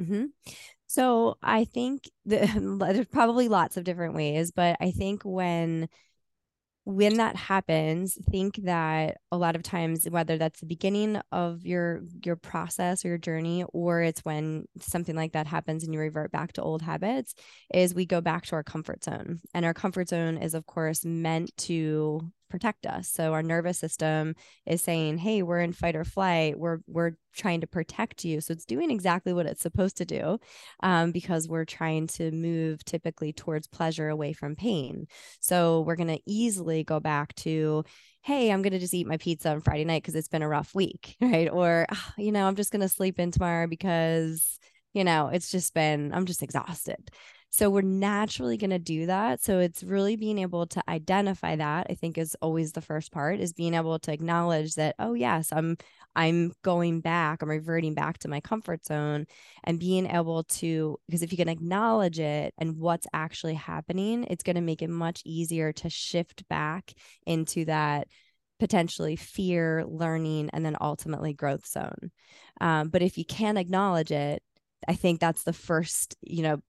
mm-hmm. 0.01 0.25
so 0.87 1.37
i 1.41 1.63
think 1.63 2.09
the, 2.25 2.37
there's 2.93 3.07
probably 3.07 3.47
lots 3.47 3.77
of 3.77 3.83
different 3.83 4.15
ways 4.15 4.51
but 4.51 4.75
i 4.81 4.91
think 4.91 5.21
when 5.23 5.87
when 6.85 7.15
that 7.15 7.35
happens 7.37 8.17
think 8.29 8.57
that 8.63 9.17
a 9.31 9.37
lot 9.37 9.55
of 9.55 9.63
times 9.63 10.05
whether 10.09 10.37
that's 10.37 10.59
the 10.59 10.65
beginning 10.65 11.19
of 11.31 11.65
your 11.65 12.01
your 12.25 12.35
process 12.35 13.05
or 13.05 13.09
your 13.09 13.17
journey 13.17 13.63
or 13.71 14.01
it's 14.01 14.25
when 14.25 14.65
something 14.79 15.15
like 15.15 15.31
that 15.31 15.47
happens 15.47 15.83
and 15.83 15.93
you 15.93 15.99
revert 15.99 16.31
back 16.31 16.51
to 16.51 16.61
old 16.61 16.81
habits 16.81 17.35
is 17.73 17.95
we 17.95 18.05
go 18.05 18.19
back 18.19 18.45
to 18.45 18.55
our 18.55 18.63
comfort 18.63 19.03
zone. 19.03 19.39
And 19.53 19.65
our 19.65 19.73
comfort 19.73 20.09
zone 20.09 20.37
is 20.37 20.53
of 20.53 20.65
course 20.65 21.05
meant 21.05 21.55
to 21.59 22.29
protect 22.53 22.85
us. 22.85 23.09
So 23.09 23.33
our 23.33 23.41
nervous 23.41 23.79
system 23.79 24.35
is 24.67 24.79
saying, 24.83 25.17
"Hey, 25.17 25.41
we're 25.41 25.59
in 25.61 25.73
fight 25.73 25.95
or 25.95 26.03
flight. 26.03 26.59
We're 26.59 26.81
we're 26.85 27.13
trying 27.35 27.61
to 27.61 27.67
protect 27.67 28.23
you." 28.23 28.41
So 28.41 28.51
it's 28.51 28.65
doing 28.65 28.91
exactly 28.91 29.33
what 29.33 29.47
it's 29.47 29.63
supposed 29.63 29.97
to 29.97 30.05
do, 30.05 30.37
um, 30.83 31.11
because 31.11 31.47
we're 31.49 31.65
trying 31.65 32.05
to 32.19 32.29
move 32.29 32.85
typically 32.85 33.33
towards 33.33 33.65
pleasure 33.65 34.07
away 34.07 34.33
from 34.33 34.55
pain. 34.55 35.07
So 35.39 35.81
we're 35.81 35.95
going 35.95 36.15
to 36.15 36.21
easily 36.27 36.83
go 36.83 36.99
back 36.99 37.33
to, 37.37 37.83
"Hey, 38.21 38.51
I'm 38.51 38.61
going 38.61 38.73
to 38.73 38.79
just 38.79 38.93
eat 38.93 39.07
my 39.07 39.17
pizza 39.17 39.49
on 39.49 39.61
Friday 39.61 39.83
night 39.85 40.03
because 40.03 40.13
it's 40.15 40.27
been 40.27 40.43
a 40.43 40.47
rough 40.47 40.75
week," 40.75 41.15
right? 41.21 41.49
Or, 41.51 41.87
oh, 41.91 42.09
you 42.19 42.31
know, 42.31 42.47
I'm 42.47 42.55
just 42.55 42.71
going 42.71 42.81
to 42.81 42.89
sleep 42.89 43.19
in 43.19 43.31
tomorrow 43.31 43.65
because 43.67 44.59
you 44.93 45.03
know 45.03 45.29
it's 45.29 45.49
just 45.49 45.73
been 45.73 46.13
I'm 46.13 46.27
just 46.27 46.43
exhausted. 46.43 47.09
So 47.55 47.69
we're 47.69 47.81
naturally 47.81 48.57
going 48.57 48.71
to 48.71 48.79
do 48.79 49.05
that. 49.05 49.43
So 49.43 49.59
it's 49.59 49.83
really 49.83 50.15
being 50.15 50.39
able 50.39 50.65
to 50.65 50.81
identify 50.89 51.55
that, 51.55 51.85
I 51.87 51.93
think 51.93 52.17
is 52.17 52.35
always 52.41 52.71
the 52.71 52.81
first 52.81 53.11
part 53.11 53.39
is 53.39 53.53
being 53.53 53.75
able 53.75 53.99
to 53.99 54.11
acknowledge 54.11 54.73
that, 54.73 54.95
oh 54.97 55.13
yes, 55.13 55.49
I'm 55.51 55.77
I'm 56.15 56.53
going 56.63 57.01
back, 57.01 57.43
I'm 57.43 57.49
reverting 57.49 57.93
back 57.93 58.17
to 58.19 58.27
my 58.27 58.39
comfort 58.39 58.83
zone 58.85 59.27
and 59.63 59.79
being 59.79 60.07
able 60.07 60.45
to, 60.45 60.97
because 61.07 61.21
if 61.21 61.31
you 61.31 61.37
can 61.37 61.47
acknowledge 61.47 62.19
it 62.19 62.55
and 62.57 62.77
what's 62.77 63.05
actually 63.13 63.53
happening, 63.53 64.23
it's 64.23 64.43
going 64.43 64.55
to 64.55 64.61
make 64.61 64.81
it 64.81 64.89
much 64.89 65.21
easier 65.23 65.73
to 65.73 65.89
shift 65.91 66.47
back 66.49 66.93
into 67.27 67.65
that 67.65 68.07
potentially 68.59 69.15
fear, 69.15 69.83
learning, 69.85 70.49
and 70.53 70.65
then 70.65 70.77
ultimately 70.81 71.33
growth 71.33 71.67
zone. 71.67 72.09
Um, 72.59 72.89
but 72.89 73.03
if 73.03 73.19
you 73.19 73.25
can't 73.25 73.59
acknowledge 73.59 74.11
it, 74.11 74.41
I 74.87 74.95
think 74.95 75.19
that's 75.19 75.43
the 75.43 75.53
first, 75.53 76.15
you 76.21 76.41
know, 76.41 76.59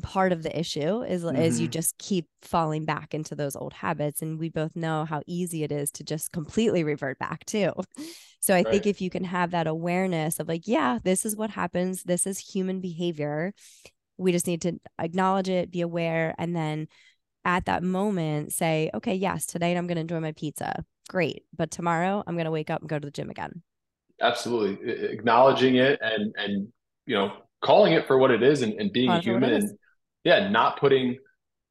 part 0.00 0.32
of 0.32 0.42
the 0.42 0.58
issue 0.58 1.02
is 1.02 1.22
mm-hmm. 1.22 1.36
is 1.36 1.60
you 1.60 1.66
mm-hmm. 1.66 1.72
just 1.72 1.98
keep 1.98 2.26
falling 2.40 2.84
back 2.84 3.12
into 3.12 3.34
those 3.34 3.54
old 3.54 3.74
habits 3.74 4.22
and 4.22 4.38
we 4.38 4.48
both 4.48 4.74
know 4.74 5.04
how 5.04 5.20
easy 5.26 5.62
it 5.64 5.72
is 5.72 5.90
to 5.90 6.02
just 6.02 6.32
completely 6.32 6.82
revert 6.82 7.18
back 7.18 7.44
too 7.44 7.72
so 8.40 8.54
i 8.54 8.58
right. 8.58 8.68
think 8.68 8.86
if 8.86 9.02
you 9.02 9.10
can 9.10 9.24
have 9.24 9.50
that 9.50 9.66
awareness 9.66 10.40
of 10.40 10.48
like 10.48 10.66
yeah 10.66 10.98
this 11.04 11.26
is 11.26 11.36
what 11.36 11.50
happens 11.50 12.04
this 12.04 12.26
is 12.26 12.38
human 12.38 12.80
behavior 12.80 13.52
we 14.16 14.32
just 14.32 14.46
need 14.46 14.62
to 14.62 14.78
acknowledge 14.98 15.50
it 15.50 15.70
be 15.70 15.82
aware 15.82 16.34
and 16.38 16.56
then 16.56 16.88
at 17.44 17.66
that 17.66 17.82
moment 17.82 18.52
say 18.52 18.90
okay 18.94 19.14
yes 19.14 19.44
tonight 19.44 19.76
i'm 19.76 19.86
going 19.86 19.96
to 19.96 20.02
enjoy 20.02 20.20
my 20.20 20.32
pizza 20.32 20.82
great 21.08 21.44
but 21.54 21.70
tomorrow 21.70 22.22
i'm 22.26 22.34
going 22.34 22.46
to 22.46 22.50
wake 22.50 22.70
up 22.70 22.80
and 22.80 22.88
go 22.88 22.98
to 22.98 23.06
the 23.06 23.12
gym 23.12 23.28
again 23.28 23.62
absolutely 24.22 24.90
acknowledging 24.90 25.76
it 25.76 25.98
and 26.00 26.34
and 26.38 26.68
you 27.04 27.14
know 27.14 27.32
calling 27.62 27.92
it 27.92 28.06
for 28.06 28.18
what 28.18 28.30
it 28.30 28.42
is 28.42 28.62
and, 28.62 28.74
and 28.74 28.92
being 28.92 29.10
human 29.20 29.52
and 29.52 29.78
yeah, 30.24 30.48
not 30.48 30.78
putting 30.78 31.18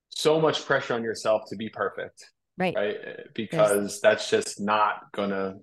so 0.10 0.42
much 0.42 0.66
pressure 0.66 0.94
on 0.94 1.04
yourself 1.04 1.44
to 1.50 1.56
be 1.56 1.70
perfect. 1.70 2.26
Right. 2.58 2.76
Right. 2.76 2.98
Because 3.34 4.02
that's 4.02 4.30
just 4.30 4.60
not 4.60 5.12
gonna 5.12 5.56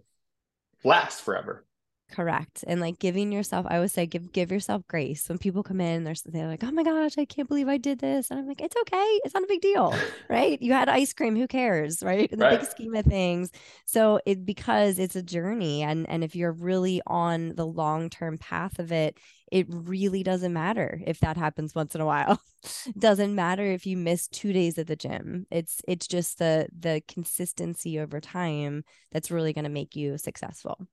last 0.85 1.23
forever. 1.23 1.65
Correct. 2.11 2.65
And 2.67 2.81
like 2.81 2.99
giving 2.99 3.31
yourself, 3.31 3.67
I 3.69 3.79
would 3.81 3.91
say 3.91 4.07
give 4.07 4.33
give 4.33 4.51
yourself 4.51 4.83
grace. 4.89 5.29
When 5.29 5.37
people 5.37 5.63
come 5.63 5.81
in, 5.81 6.05
they're 6.05 6.15
they're 6.25 6.49
like, 6.49 6.65
Oh 6.65 6.71
my 6.71 6.83
gosh, 6.83 7.19
I 7.19 7.27
can't 7.27 7.47
believe 7.47 7.69
I 7.69 7.77
did 7.77 7.99
this. 7.99 8.31
And 8.31 8.41
I'm 8.41 8.49
like, 8.49 8.63
it's 8.63 8.77
okay. 8.81 9.21
It's 9.25 9.35
not 9.35 9.45
a 9.45 9.49
big 9.49 9.61
deal. 9.61 9.95
right. 10.31 10.61
You 10.63 10.73
had 10.73 10.89
ice 10.89 11.13
cream, 11.13 11.37
who 11.37 11.47
cares? 11.47 12.03
Right. 12.03 12.33
In 12.33 12.39
the 12.39 12.47
right. 12.47 12.61
big 12.61 12.69
scheme 12.69 12.95
of 12.95 13.05
things. 13.05 13.51
So 13.85 14.21
it 14.25 14.47
because 14.47 14.99
it's 14.99 15.17
a 15.17 15.23
journey. 15.23 15.83
And 15.83 16.09
and 16.09 16.25
if 16.25 16.35
you're 16.35 16.53
really 16.53 17.03
on 17.07 17.55
the 17.55 17.67
long-term 17.67 18.39
path 18.39 18.79
of 18.79 18.91
it, 18.91 19.19
it 19.51 19.67
really 19.69 20.23
doesn't 20.23 20.53
matter 20.53 21.01
if 21.07 21.21
that 21.21 21.37
happens 21.37 21.75
once 21.75 21.95
in 21.95 22.01
a 22.01 22.07
while. 22.07 22.41
doesn't 22.99 23.35
matter 23.35 23.65
if 23.65 23.87
you 23.87 23.97
miss 23.97 24.29
two 24.29 24.53
days 24.53 24.79
at 24.79 24.87
the 24.87 24.97
gym. 24.97 25.47
It's 25.51 25.81
it's 25.87 26.07
just 26.07 26.39
the 26.39 26.69
the 26.79 27.03
consistency 27.09 27.99
over 27.99 28.21
time 28.21 28.85
that's 29.13 29.31
really 29.31 29.53
going 29.53 29.65
to 29.65 29.71
make 29.71 29.97
you 29.97 30.19
successful. 30.19 30.87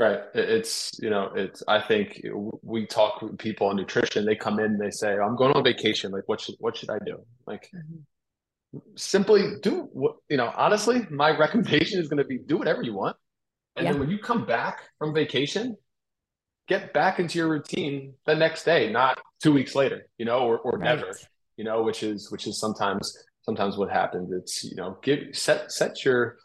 Right. 0.00 0.20
It's, 0.32 0.98
you 0.98 1.10
know, 1.10 1.30
it's, 1.34 1.62
I 1.68 1.78
think 1.78 2.22
we 2.62 2.86
talk 2.86 3.20
with 3.20 3.36
people 3.36 3.66
on 3.66 3.76
nutrition, 3.76 4.24
they 4.24 4.34
come 4.34 4.58
in, 4.58 4.78
they 4.78 4.90
say, 4.90 5.18
I'm 5.18 5.36
going 5.36 5.52
on 5.52 5.62
vacation. 5.62 6.10
Like, 6.10 6.22
what 6.26 6.40
should, 6.40 6.54
what 6.58 6.74
should 6.74 6.88
I 6.88 6.98
do? 7.04 7.18
Like, 7.46 7.68
mm-hmm. 7.74 8.78
simply 8.96 9.56
do 9.60 9.90
what, 9.92 10.16
you 10.30 10.38
know, 10.38 10.50
honestly, 10.56 11.06
my 11.10 11.36
recommendation 11.38 12.00
is 12.00 12.08
going 12.08 12.16
to 12.16 12.24
be 12.24 12.38
do 12.38 12.56
whatever 12.56 12.80
you 12.82 12.94
want. 12.94 13.14
And 13.76 13.84
yeah. 13.84 13.92
then 13.92 14.00
when 14.00 14.08
you 14.08 14.18
come 14.18 14.46
back 14.46 14.84
from 14.98 15.12
vacation, 15.12 15.76
get 16.70 16.94
back 16.94 17.18
into 17.18 17.36
your 17.36 17.48
routine 17.48 18.14
the 18.26 18.34
next 18.34 18.64
day, 18.64 18.90
not 18.90 19.18
two 19.42 19.52
weeks 19.52 19.74
later, 19.74 20.06
you 20.18 20.24
know, 20.24 20.38
or, 20.38 20.58
or 20.60 20.78
right. 20.78 20.84
never, 20.84 21.12
you 21.56 21.64
know, 21.64 21.82
which 21.82 22.04
is, 22.04 22.30
which 22.30 22.46
is 22.46 22.58
sometimes, 22.58 23.12
sometimes 23.42 23.76
what 23.76 23.90
happens. 23.90 24.32
It's, 24.32 24.62
you 24.62 24.76
know, 24.76 24.96
give, 25.02 25.18
set, 25.32 25.72
set 25.72 26.04
your, 26.04 26.36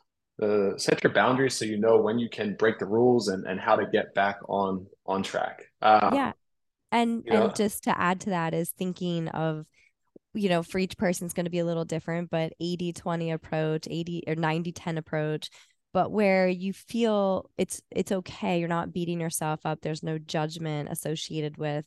uh, 0.42 0.76
set 0.78 1.02
your 1.04 1.14
boundaries 1.14 1.54
so 1.54 1.64
you 1.64 1.78
know 1.78 1.96
when 1.96 2.20
you 2.20 2.28
can 2.28 2.56
break 2.56 2.78
the 2.78 2.86
rules 2.86 3.30
and, 3.30 3.46
and 3.46 3.58
how 3.58 3.74
to 3.74 3.86
get 3.86 4.14
back 4.14 4.36
on 4.50 4.86
on 5.06 5.24
track 5.24 5.64
um, 5.82 6.14
yeah 6.14 6.34
and 6.92 7.24
and 7.28 7.40
know, 7.40 7.48
just 7.56 7.86
to 7.86 7.98
add 7.98 8.20
to 8.20 8.32
that 8.32 8.54
is 8.54 8.70
thinking 8.72 9.30
of 9.30 9.66
you 10.34 10.50
know 10.50 10.62
for 10.62 10.78
each 10.78 10.98
person 10.98 11.24
it's 11.24 11.34
going 11.34 11.46
to 11.46 11.50
be 11.50 11.60
a 11.60 11.66
little 11.66 11.86
different 11.86 12.30
but 12.30 12.52
80 12.60 12.92
20 12.92 13.32
approach 13.32 13.88
80 13.90 14.24
or 14.28 14.36
90 14.36 14.74
10 14.74 14.98
approach 14.98 15.50
but 15.96 16.12
where 16.12 16.50
you 16.50 16.74
feel 16.74 17.50
it's 17.58 17.82
it's 17.90 18.12
okay 18.12 18.60
you're 18.60 18.68
not 18.68 18.92
beating 18.92 19.22
yourself 19.22 19.62
up 19.64 19.80
there's 19.80 20.04
no 20.04 20.18
judgment 20.18 20.90
associated 20.92 21.56
with 21.56 21.86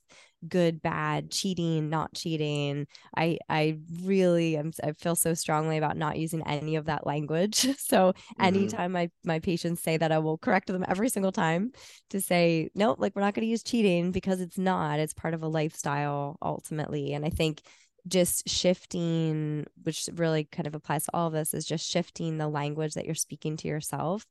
good 0.49 0.81
bad 0.81 1.31
cheating 1.31 1.91
not 1.91 2.15
cheating. 2.15 2.87
I 3.15 3.39
i 3.51 3.77
really 4.03 4.57
am 4.57 4.73
i 4.83 4.93
feel 4.93 5.15
so 5.15 5.35
strongly 5.35 5.77
about 5.77 5.99
not 5.99 6.17
using 6.17 6.43
any 6.47 6.77
of 6.77 6.87
that 6.87 7.07
language. 7.07 7.67
So 7.79 8.13
mm-hmm. 8.13 8.45
anytime 8.45 8.93
my 8.93 9.11
my 9.25 9.41
patients 9.41 9.83
say 9.83 9.97
that 9.99 10.13
i 10.13 10.19
will 10.19 10.39
correct 10.39 10.69
them 10.69 10.85
every 10.89 11.11
single 11.11 11.33
time 11.33 11.73
to 12.11 12.21
say 12.21 12.71
no 12.75 12.97
like 12.99 13.15
we're 13.15 13.23
not 13.23 13.35
going 13.35 13.47
to 13.47 13.51
use 13.51 13.63
cheating 13.63 14.11
because 14.11 14.41
it's 14.41 14.59
not 14.59 15.01
it's 15.01 15.15
part 15.15 15.35
of 15.35 15.43
a 15.43 15.49
lifestyle 15.49 16.39
ultimately. 16.41 17.13
And 17.13 17.27
i 17.27 17.31
think 17.31 17.61
just 18.09 18.49
shifting, 18.49 19.67
which 19.83 20.09
really 20.15 20.45
kind 20.45 20.67
of 20.67 20.75
applies 20.75 21.05
to 21.05 21.11
all 21.15 21.29
of 21.29 21.33
this, 21.33 21.55
is 21.55 21.67
just 21.67 21.89
shifting 21.89 22.39
the 22.39 22.49
language 22.49 22.95
that 22.95 23.05
you're 23.05 23.15
speaking 23.15 23.57
to 23.59 23.69
yourself 23.69 24.27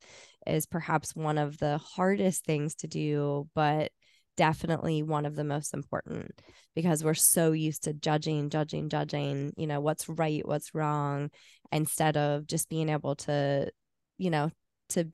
is 0.45 0.65
perhaps 0.65 1.15
one 1.15 1.37
of 1.37 1.57
the 1.57 1.77
hardest 1.77 2.45
things 2.45 2.75
to 2.75 2.87
do, 2.87 3.47
but 3.53 3.91
definitely 4.37 5.03
one 5.03 5.25
of 5.25 5.35
the 5.35 5.43
most 5.43 5.73
important 5.73 6.31
because 6.75 7.03
we're 7.03 7.13
so 7.13 7.51
used 7.51 7.83
to 7.83 7.93
judging, 7.93 8.49
judging, 8.49 8.87
judging, 8.87 9.51
you 9.57 9.67
know, 9.67 9.81
what's 9.81 10.07
right, 10.07 10.47
what's 10.47 10.73
wrong, 10.73 11.29
instead 11.71 12.15
of 12.15 12.47
just 12.47 12.69
being 12.69 12.87
able 12.89 13.15
to, 13.15 13.69
you 14.17 14.29
know, 14.29 14.51
to 14.89 15.05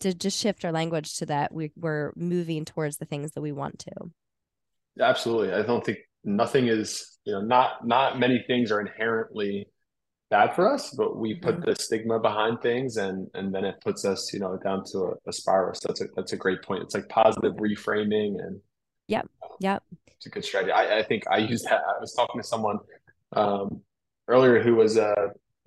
to 0.00 0.12
just 0.12 0.38
shift 0.38 0.64
our 0.64 0.72
language 0.72 1.16
to 1.16 1.26
that 1.26 1.54
we, 1.54 1.70
we're 1.76 2.12
moving 2.16 2.64
towards 2.64 2.96
the 2.96 3.04
things 3.04 3.30
that 3.32 3.40
we 3.40 3.52
want 3.52 3.78
to. 3.78 3.92
Absolutely. 5.00 5.52
I 5.52 5.62
don't 5.62 5.84
think 5.84 5.98
nothing 6.26 6.66
is 6.66 7.18
you 7.24 7.32
know 7.32 7.40
not 7.40 7.86
not 7.86 8.18
many 8.18 8.44
things 8.46 8.70
are 8.70 8.80
inherently 8.80 9.66
bad 10.28 10.54
for 10.54 10.72
us 10.72 10.90
but 10.90 11.16
we 11.16 11.36
put 11.36 11.54
mm-hmm. 11.54 11.70
the 11.70 11.76
stigma 11.76 12.18
behind 12.18 12.60
things 12.60 12.96
and 12.96 13.28
and 13.34 13.54
then 13.54 13.64
it 13.64 13.76
puts 13.82 14.04
us 14.04 14.32
you 14.32 14.40
know 14.40 14.58
down 14.62 14.82
to 14.84 14.98
a, 14.98 15.28
a 15.28 15.32
spiral. 15.32 15.74
So 15.74 15.88
that's 15.88 16.00
a 16.00 16.06
that's 16.16 16.32
a 16.32 16.36
great 16.36 16.62
point. 16.62 16.82
It's 16.82 16.94
like 16.94 17.08
positive 17.08 17.54
reframing 17.54 18.34
and 18.44 18.60
yep 19.08 19.28
yep. 19.60 19.82
it's 20.08 20.26
a 20.26 20.30
good 20.30 20.44
strategy. 20.44 20.72
I, 20.72 20.98
I 20.98 21.02
think 21.04 21.22
i 21.30 21.38
used 21.38 21.64
that 21.66 21.80
i 21.80 22.00
was 22.00 22.12
talking 22.12 22.40
to 22.40 22.46
someone 22.46 22.78
um, 23.32 23.80
earlier 24.28 24.62
who 24.62 24.74
was 24.74 24.96
a 24.96 25.14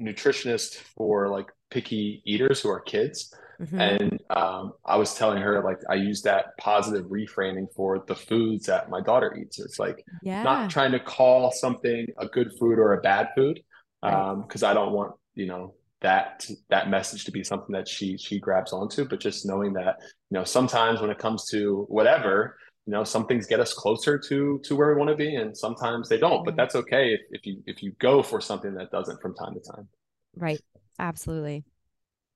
nutritionist 0.01 0.75
for 0.75 1.27
like 1.29 1.47
picky 1.71 2.21
eaters 2.25 2.61
who 2.61 2.69
are 2.69 2.79
kids 2.79 3.33
Mm-hmm. 3.61 3.79
And 3.79 4.21
um, 4.29 4.73
I 4.85 4.95
was 4.95 5.15
telling 5.15 5.41
her 5.41 5.63
like 5.63 5.79
I 5.89 5.95
use 5.95 6.21
that 6.21 6.57
positive 6.57 7.05
reframing 7.05 7.67
for 7.75 8.03
the 8.07 8.15
foods 8.15 8.65
that 8.67 8.89
my 8.89 9.01
daughter 9.01 9.35
eats. 9.35 9.59
It's 9.59 9.79
like 9.79 10.03
yeah. 10.23 10.43
not 10.43 10.69
trying 10.69 10.91
to 10.93 10.99
call 10.99 11.51
something 11.51 12.07
a 12.17 12.27
good 12.27 12.51
food 12.57 12.79
or 12.79 12.93
a 12.93 13.01
bad 13.01 13.29
food 13.35 13.59
because 14.01 14.63
um, 14.63 14.69
I 14.69 14.73
don't 14.73 14.93
want 14.93 15.13
you 15.35 15.47
know 15.47 15.75
that 16.01 16.47
that 16.69 16.89
message 16.89 17.25
to 17.25 17.31
be 17.31 17.43
something 17.43 17.73
that 17.73 17.87
she 17.87 18.17
she 18.17 18.39
grabs 18.39 18.71
onto. 18.71 19.05
But 19.05 19.19
just 19.19 19.45
knowing 19.45 19.73
that 19.73 19.97
you 20.29 20.37
know 20.37 20.45
sometimes 20.45 21.01
when 21.01 21.09
it 21.09 21.17
comes 21.17 21.49
to 21.49 21.85
whatever 21.89 22.55
you 22.85 22.93
know 22.93 23.03
some 23.03 23.27
things 23.27 23.45
get 23.45 23.59
us 23.59 23.73
closer 23.73 24.17
to 24.17 24.59
to 24.63 24.75
where 24.75 24.89
we 24.89 24.95
want 24.97 25.09
to 25.11 25.15
be 25.15 25.35
and 25.35 25.55
sometimes 25.55 26.09
they 26.09 26.17
don't 26.17 26.43
but 26.43 26.55
that's 26.55 26.73
okay 26.73 27.13
if, 27.13 27.21
if 27.29 27.45
you 27.45 27.61
if 27.67 27.83
you 27.83 27.91
go 27.99 28.23
for 28.23 28.41
something 28.41 28.73
that 28.73 28.89
doesn't 28.89 29.21
from 29.21 29.35
time 29.35 29.53
to 29.53 29.59
time 29.59 29.87
right 30.35 30.59
absolutely 30.97 31.63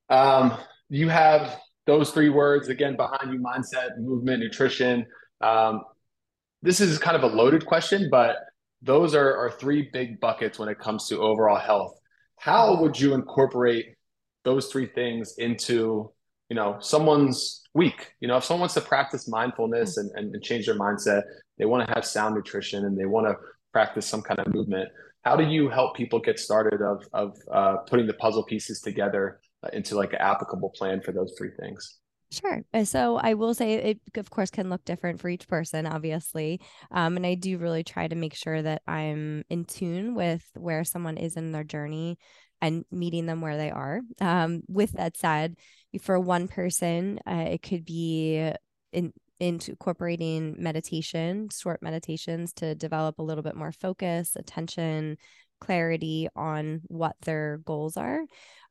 um 0.09 0.55
you 0.93 1.09
have 1.09 1.59
those 1.87 2.11
three 2.11 2.29
words 2.29 2.69
again 2.69 2.95
behind 2.95 3.33
you 3.33 3.39
mindset 3.39 3.97
movement 3.97 4.41
nutrition. 4.41 5.05
Um, 5.41 5.81
this 6.61 6.79
is 6.79 6.99
kind 6.99 7.17
of 7.17 7.23
a 7.23 7.35
loaded 7.35 7.65
question 7.65 8.09
but 8.11 8.37
those 8.83 9.15
are, 9.15 9.37
are 9.37 9.49
three 9.49 9.89
big 9.91 10.19
buckets 10.19 10.59
when 10.59 10.69
it 10.69 10.77
comes 10.77 11.07
to 11.07 11.17
overall 11.17 11.57
health. 11.57 11.97
How 12.37 12.79
would 12.79 12.99
you 12.99 13.13
incorporate 13.13 13.95
those 14.43 14.67
three 14.67 14.85
things 14.85 15.35
into 15.37 16.11
you 16.49 16.55
know 16.55 16.77
someone's 16.79 17.63
week? 17.73 18.11
You 18.19 18.27
know 18.27 18.37
if 18.37 18.43
someone 18.43 18.61
wants 18.61 18.75
to 18.75 18.81
practice 18.81 19.27
mindfulness 19.27 19.97
and, 19.97 20.11
and, 20.15 20.33
and 20.33 20.43
change 20.43 20.67
their 20.67 20.77
mindset 20.77 21.23
they 21.57 21.65
want 21.65 21.87
to 21.87 21.93
have 21.93 22.05
sound 22.05 22.35
nutrition 22.35 22.85
and 22.85 22.95
they 22.95 23.05
want 23.05 23.25
to 23.27 23.35
practice 23.71 24.05
some 24.05 24.21
kind 24.21 24.39
of 24.39 24.53
movement 24.53 24.89
how 25.23 25.35
do 25.35 25.43
you 25.43 25.69
help 25.69 25.95
people 25.95 26.19
get 26.19 26.37
started 26.37 26.81
of, 26.81 27.07
of 27.13 27.37
uh, 27.51 27.77
putting 27.87 28.05
the 28.05 28.13
puzzle 28.13 28.43
pieces 28.43 28.81
together 28.81 29.39
into 29.71 29.95
like 29.95 30.13
an 30.13 30.19
applicable 30.19 30.69
plan 30.69 31.01
for 31.01 31.11
those 31.11 31.33
three 31.37 31.51
things? 31.59 31.99
Sure. 32.31 32.63
Uh, 32.73 32.83
so 32.83 33.17
I 33.17 33.35
will 33.35 33.53
say 33.53 33.75
it, 33.75 33.99
of 34.17 34.29
course, 34.31 34.49
can 34.49 34.69
look 34.69 34.83
different 34.85 35.21
for 35.21 35.29
each 35.29 35.47
person, 35.47 35.85
obviously. 35.85 36.61
Um, 36.89 37.15
and 37.15 37.25
I 37.25 37.35
do 37.35 37.59
really 37.59 37.83
try 37.83 38.07
to 38.07 38.15
make 38.15 38.33
sure 38.33 38.59
that 38.59 38.81
I'm 38.87 39.43
in 39.49 39.65
tune 39.65 40.15
with 40.15 40.43
where 40.55 40.83
someone 40.83 41.17
is 41.17 41.37
in 41.37 41.51
their 41.51 41.63
journey 41.63 42.17
and 42.59 42.85
meeting 42.91 43.27
them 43.27 43.41
where 43.41 43.57
they 43.57 43.69
are. 43.69 44.01
Um, 44.19 44.63
with 44.67 44.93
that 44.93 45.15
said, 45.15 45.57
for 46.01 46.19
one 46.19 46.47
person, 46.47 47.19
uh, 47.27 47.45
it 47.49 47.61
could 47.61 47.85
be 47.85 48.51
in 48.91 49.13
incorporating 49.39 50.55
meditation, 50.57 51.49
short 51.49 51.81
meditations 51.81 52.53
to 52.53 52.75
develop 52.75 53.19
a 53.19 53.23
little 53.23 53.43
bit 53.43 53.55
more 53.55 53.71
focus, 53.71 54.35
attention, 54.35 55.17
clarity 55.63 56.27
on 56.35 56.81
what 56.87 57.15
their 57.21 57.59
goals 57.65 57.95
are. 57.95 58.21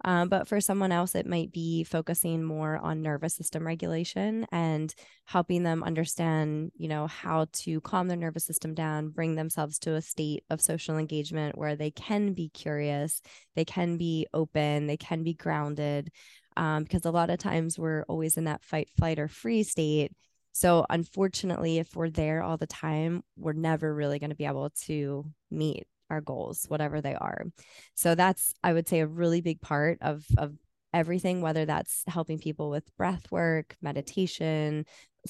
Um, 0.05 0.29
but 0.29 0.47
for 0.47 0.61
someone 0.61 0.93
else, 0.93 1.15
it 1.15 1.27
might 1.27 1.53
be 1.53 1.85
focusing 1.85 2.43
more 2.43 2.77
on 2.77 3.01
nervous 3.01 3.35
system 3.35 3.67
regulation 3.67 4.47
and 4.53 4.95
helping 5.25 5.63
them 5.63 5.83
understand, 5.83 6.71
you 6.77 6.89
know, 6.89 7.07
how 7.07 7.47
to 7.53 7.81
calm 7.81 8.09
their 8.09 8.17
nervous 8.17 8.45
system 8.45 8.75
down, 8.75 9.09
bring 9.09 9.37
themselves 9.37 9.79
to 9.81 9.95
a 9.95 10.03
state 10.03 10.45
of 10.51 10.61
social 10.61 10.99
engagement 10.99 11.57
where 11.57 11.77
they 11.77 11.91
can 11.91 12.35
be 12.35 12.51
curious, 12.51 13.23
they 13.57 13.65
can 13.65 13.97
be 13.97 14.27
open, 14.35 14.87
they 14.87 14.99
can 14.99 15.23
be 15.23 15.35
grounded. 15.35 16.11
Um, 16.55 16.83
because 16.83 17.07
a 17.07 17.11
lot 17.11 17.31
of 17.31 17.39
times 17.39 17.79
we're 17.79 18.05
always 18.09 18.37
in 18.37 18.45
that 18.45 18.63
fight, 18.63 18.91
flight, 18.99 19.19
or 19.19 19.29
free 19.29 19.63
state. 19.63 20.13
So, 20.53 20.85
unfortunately, 20.91 21.79
if 21.79 21.97
we're 21.97 22.11
there 22.11 22.43
all 22.43 22.59
the 22.59 22.67
time, 22.67 23.23
we're 23.39 23.55
never 23.55 23.95
really 23.95 24.19
going 24.19 24.29
to 24.29 24.37
be 24.37 24.45
able 24.45 24.69
to 24.85 25.25
meet 25.51 25.87
our 26.13 26.21
goals, 26.21 26.67
whatever 26.69 27.01
they 27.01 27.15
are. 27.15 27.47
So 27.95 28.15
that's, 28.15 28.55
I 28.63 28.73
would 28.73 28.89
say, 28.89 29.01
a 29.01 29.07
really 29.07 29.41
big 29.41 29.61
part 29.61 29.99
of 30.01 30.25
of 30.39 30.55
everything, 30.95 31.41
whether 31.41 31.65
that's 31.65 32.05
helping 32.07 32.39
people 32.39 32.69
with 32.69 32.95
breath 32.97 33.33
work, 33.33 33.77
meditation, 33.81 34.85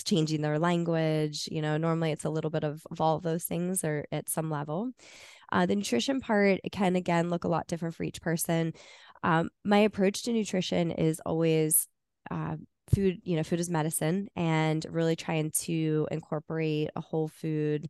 changing 0.04 0.42
their 0.42 0.58
language. 0.58 1.48
You 1.50 1.62
know, 1.62 1.76
normally 1.76 2.12
it's 2.12 2.24
a 2.24 2.30
little 2.30 2.50
bit 2.50 2.64
of, 2.64 2.82
of 2.90 3.00
all 3.00 3.16
of 3.16 3.22
those 3.22 3.44
things 3.44 3.84
or 3.84 4.04
at 4.10 4.28
some 4.28 4.50
level. 4.50 4.90
Uh, 5.52 5.66
the 5.66 5.76
nutrition 5.76 6.20
part 6.20 6.60
it 6.64 6.72
can 6.72 6.96
again 6.96 7.30
look 7.30 7.44
a 7.44 7.48
lot 7.48 7.68
different 7.68 7.94
for 7.94 8.02
each 8.04 8.20
person. 8.20 8.72
Um, 9.22 9.50
my 9.64 9.78
approach 9.78 10.24
to 10.24 10.32
nutrition 10.32 10.90
is 10.90 11.20
always 11.24 11.86
uh, 12.30 12.56
food, 12.94 13.20
you 13.22 13.36
know, 13.36 13.42
food 13.42 13.60
is 13.60 13.70
medicine 13.70 14.28
and 14.34 14.84
really 14.90 15.14
trying 15.14 15.50
to 15.50 16.08
incorporate 16.10 16.90
a 16.96 17.00
whole 17.00 17.28
food 17.28 17.88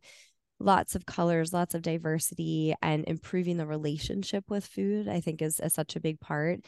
lots 0.59 0.95
of 0.95 1.05
colors, 1.05 1.53
lots 1.53 1.75
of 1.75 1.81
diversity, 1.81 2.73
and 2.81 3.03
improving 3.07 3.57
the 3.57 3.67
relationship 3.67 4.45
with 4.49 4.65
food, 4.65 5.07
I 5.07 5.19
think 5.19 5.41
is, 5.41 5.59
is 5.59 5.73
such 5.73 5.95
a 5.95 5.99
big 5.99 6.19
part. 6.19 6.61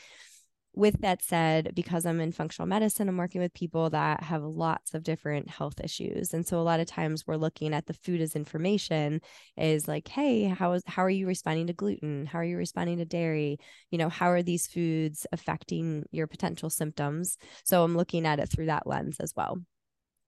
With 0.77 0.99
that 1.01 1.23
said, 1.23 1.71
because 1.73 2.05
I'm 2.05 2.19
in 2.19 2.33
functional 2.33 2.67
medicine, 2.67 3.07
I'm 3.07 3.15
working 3.15 3.39
with 3.39 3.53
people 3.53 3.89
that 3.91 4.23
have 4.23 4.43
lots 4.43 4.93
of 4.93 5.03
different 5.03 5.49
health 5.49 5.79
issues. 5.81 6.33
And 6.33 6.45
so 6.45 6.59
a 6.59 6.67
lot 6.67 6.81
of 6.81 6.85
times 6.85 7.25
we're 7.25 7.37
looking 7.37 7.73
at 7.73 7.85
the 7.85 7.93
food 7.93 8.19
as 8.19 8.35
information 8.35 9.21
is 9.55 9.87
like, 9.87 10.09
hey, 10.09 10.43
how 10.43 10.73
is 10.73 10.83
how 10.85 11.05
are 11.05 11.09
you 11.09 11.27
responding 11.27 11.67
to 11.67 11.73
gluten? 11.73 12.25
How 12.25 12.39
are 12.39 12.43
you 12.43 12.57
responding 12.57 12.97
to 12.97 13.05
dairy? 13.05 13.57
You 13.89 13.97
know, 13.97 14.09
how 14.09 14.29
are 14.31 14.43
these 14.43 14.67
foods 14.67 15.25
affecting 15.31 16.03
your 16.11 16.27
potential 16.27 16.69
symptoms? 16.69 17.37
So 17.63 17.81
I'm 17.81 17.95
looking 17.95 18.25
at 18.25 18.39
it 18.41 18.49
through 18.49 18.65
that 18.65 18.85
lens 18.85 19.21
as 19.21 19.31
well 19.33 19.61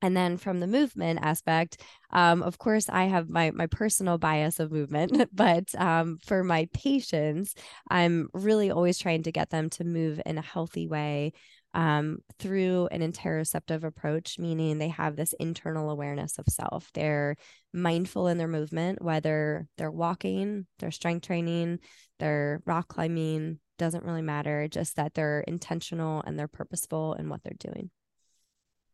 and 0.01 0.15
then 0.15 0.37
from 0.37 0.59
the 0.59 0.67
movement 0.67 1.19
aspect 1.21 1.81
um, 2.11 2.41
of 2.43 2.57
course 2.57 2.89
i 2.89 3.05
have 3.05 3.29
my 3.29 3.51
my 3.51 3.67
personal 3.67 4.17
bias 4.17 4.59
of 4.59 4.71
movement 4.71 5.29
but 5.33 5.73
um, 5.75 6.17
for 6.25 6.43
my 6.43 6.67
patients 6.73 7.53
i'm 7.89 8.29
really 8.33 8.71
always 8.71 8.97
trying 8.97 9.23
to 9.23 9.31
get 9.31 9.49
them 9.49 9.69
to 9.69 9.83
move 9.83 10.21
in 10.25 10.37
a 10.37 10.41
healthy 10.41 10.87
way 10.87 11.31
um, 11.73 12.19
through 12.39 12.87
an 12.91 13.01
interoceptive 13.01 13.83
approach 13.83 14.39
meaning 14.39 14.77
they 14.77 14.87
have 14.87 15.15
this 15.15 15.33
internal 15.33 15.91
awareness 15.91 16.39
of 16.39 16.45
self. 16.47 16.89
They're 16.93 17.35
mindful 17.73 18.27
in 18.27 18.37
their 18.37 18.47
movement 18.47 19.01
whether 19.01 19.67
they're 19.77 19.91
walking 19.91 20.65
they're 20.79 20.89
strength 20.89 21.27
training 21.27 21.79
they're 22.19 22.61
rock 22.65 22.87
climbing 22.87 23.59
doesn't 23.77 24.03
really 24.03 24.21
matter 24.21 24.67
just 24.67 24.95
that 24.95 25.13
they're 25.13 25.41
intentional 25.41 26.23
and 26.25 26.39
they're 26.39 26.47
purposeful 26.47 27.13
in 27.13 27.29
what 27.29 27.41
they're 27.43 27.53
doing 27.59 27.91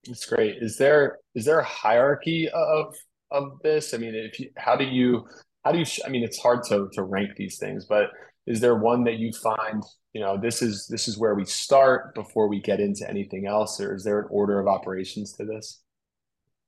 that's 0.05 0.25
great. 0.25 0.57
Is 0.62 0.77
there 0.77 1.19
is 1.36 1.45
there 1.45 1.60
a 1.60 1.65
hierarchy 1.65 2.50
of 2.50 2.93
of 3.31 3.60
this? 3.63 3.93
I 3.93 3.98
mean, 3.98 4.15
if 4.15 4.39
you, 4.39 4.50
how 4.57 4.75
do 4.75 4.86
you 4.86 5.25
how 5.63 5.72
do 5.72 5.79
you? 5.79 5.86
I 6.05 6.10
mean, 6.10 6.24
it's 6.24 6.39
hard 6.39 6.63
to 6.65 6.89
to 6.93 7.03
rank 7.03 7.31
these 7.38 7.57
things, 7.57 7.86
but 7.86 8.10
is 8.45 8.60
there 8.60 8.75
one 8.75 9.05
that 9.05 9.17
you 9.17 9.31
find 9.31 9.83
you 10.13 10.22
know 10.22 10.38
this 10.38 10.62
is 10.62 10.88
this 10.88 11.07
is 11.07 11.17
where 11.17 11.36
we 11.36 11.45
start 11.45 12.13
before 12.15 12.48
we 12.48 12.62
get 12.62 12.79
into 12.79 13.10
anything 13.10 13.48
else, 13.48 13.79
or 13.79 13.95
is 13.95 14.03
there 14.03 14.19
an 14.19 14.27
order 14.29 14.60
of 14.60 14.67
operations 14.67 15.33
to 15.33 15.45
this? 15.45 15.81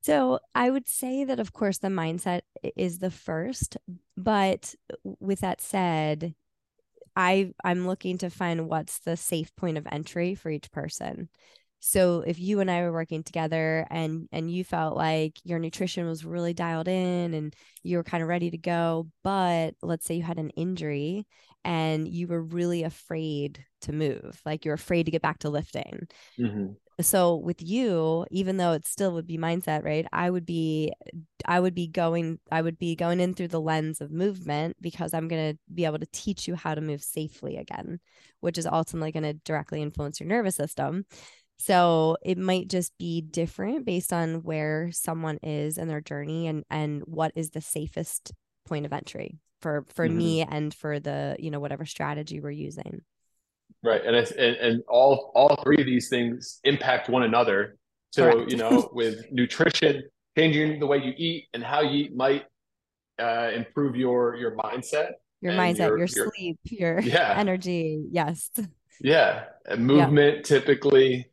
So 0.06 0.40
I 0.54 0.70
would 0.70 0.88
say 0.88 1.24
that, 1.24 1.40
of 1.40 1.52
course, 1.52 1.80
the 1.80 1.88
mindset 1.88 2.42
is 2.76 3.00
the 3.00 3.10
first. 3.10 3.76
But 4.16 4.76
with 5.20 5.40
that 5.40 5.62
said, 5.62 6.36
I 7.16 7.54
I'm 7.64 7.88
looking 7.88 8.20
to 8.20 8.30
find 8.30 8.70
what's 8.70 9.00
the 9.00 9.18
safe 9.18 9.56
point 9.56 9.80
of 9.80 9.88
entry 9.92 10.36
for 10.36 10.50
each 10.50 10.72
person. 10.72 11.30
So 11.88 12.24
if 12.26 12.40
you 12.40 12.62
and 12.62 12.72
I 12.72 12.82
were 12.82 12.92
working 12.92 13.22
together 13.22 13.86
and 13.92 14.28
and 14.32 14.50
you 14.50 14.64
felt 14.64 14.98
like 14.98 15.40
your 15.44 15.60
nutrition 15.60 16.08
was 16.08 16.26
really 16.26 16.52
dialed 16.52 16.88
in 16.88 17.36
and 17.36 17.56
you 17.84 17.98
were 17.98 18.04
kind 18.04 18.24
of 18.24 18.28
ready 18.28 18.50
to 18.50 18.58
go, 18.58 19.08
but 19.24 19.76
let's 19.84 20.04
say 20.04 20.16
you 20.16 20.24
had 20.24 20.40
an 20.40 20.50
injury 20.50 21.28
and 21.64 22.08
you 22.08 22.28
were 22.28 22.42
really 22.42 22.82
afraid 22.82 23.64
to 23.82 23.94
move, 23.94 24.42
like 24.48 24.66
you're 24.66 24.74
afraid 24.74 25.06
to 25.06 25.12
get 25.12 25.22
back 25.22 25.38
to 25.40 25.52
lifting. 25.52 26.08
Mm-hmm. 26.40 26.74
So 27.02 27.36
with 27.36 27.62
you, 27.62 28.26
even 28.32 28.58
though 28.58 28.72
it 28.72 28.88
still 28.88 29.12
would 29.14 29.28
be 29.28 29.38
mindset, 29.38 29.84
right? 29.84 30.08
I 30.12 30.32
would 30.32 30.46
be 30.48 30.92
I 31.46 31.60
would 31.60 31.76
be 31.76 31.88
going 31.88 32.40
I 32.52 32.64
would 32.64 32.80
be 32.80 32.96
going 32.96 33.20
in 33.20 33.36
through 33.36 33.50
the 33.50 33.62
lens 33.62 34.02
of 34.02 34.12
movement 34.12 34.78
because 34.82 35.14
I'm 35.14 35.28
going 35.28 35.54
to 35.54 35.60
be 35.72 35.86
able 35.86 36.00
to 36.00 36.08
teach 36.12 36.48
you 36.48 36.56
how 36.56 36.74
to 36.74 36.82
move 36.82 37.04
safely 37.04 37.58
again, 37.58 38.00
which 38.40 38.58
is 38.58 38.66
ultimately 38.66 39.12
going 39.12 39.22
to 39.22 39.34
directly 39.34 39.84
influence 39.84 40.20
your 40.20 40.30
nervous 40.30 40.56
system. 40.56 41.06
So 41.58 42.18
it 42.24 42.38
might 42.38 42.68
just 42.68 42.98
be 42.98 43.22
different 43.22 43.86
based 43.86 44.12
on 44.12 44.44
where 44.44 44.92
someone 44.92 45.40
is 45.42 45.78
in 45.78 45.88
their 45.88 46.02
journey 46.02 46.48
and 46.48 46.64
and 46.70 47.02
what 47.06 47.32
is 47.36 47.52
the 47.52 47.62
safest 47.62 48.34
point 48.68 48.86
of 48.86 48.94
entry 48.94 49.40
for 49.62 49.86
for 49.94 50.08
mm-hmm. 50.08 50.18
me 50.18 50.42
and 50.42 50.74
for 50.74 51.00
the 51.00 51.36
you 51.40 51.52
know 51.52 51.60
whatever 51.60 51.86
strategy 51.86 52.40
we're 52.40 52.52
using. 52.52 53.02
Right, 53.84 54.04
and 54.04 54.16
and, 54.16 54.56
and 54.58 54.84
all 54.88 55.32
all 55.36 55.56
three 55.64 55.80
of 55.80 55.86
these 55.86 56.10
things 56.10 56.60
impact 56.64 57.10
one 57.10 57.24
another. 57.24 57.78
So 58.12 58.32
Correct. 58.32 58.52
you 58.52 58.58
know, 58.64 58.90
with 58.94 59.32
nutrition, 59.32 60.04
changing 60.38 60.80
the 60.80 60.88
way 60.88 60.98
you 60.98 61.14
eat 61.18 61.46
and 61.54 61.64
how 61.64 61.82
you 61.82 62.06
eat 62.06 62.16
might 62.16 62.46
uh, 63.20 63.52
improve 63.54 63.96
your 63.96 64.36
your 64.36 64.56
mindset, 64.56 65.12
your 65.42 65.54
mindset, 65.54 65.90
your, 65.90 65.98
your 66.00 66.08
sleep, 66.08 66.60
your 66.66 67.00
yeah. 67.00 67.34
energy. 67.38 68.06
Yes. 68.12 68.50
Yeah, 69.02 69.46
movement 69.78 70.38
yeah. 70.38 70.42
typically. 70.44 71.28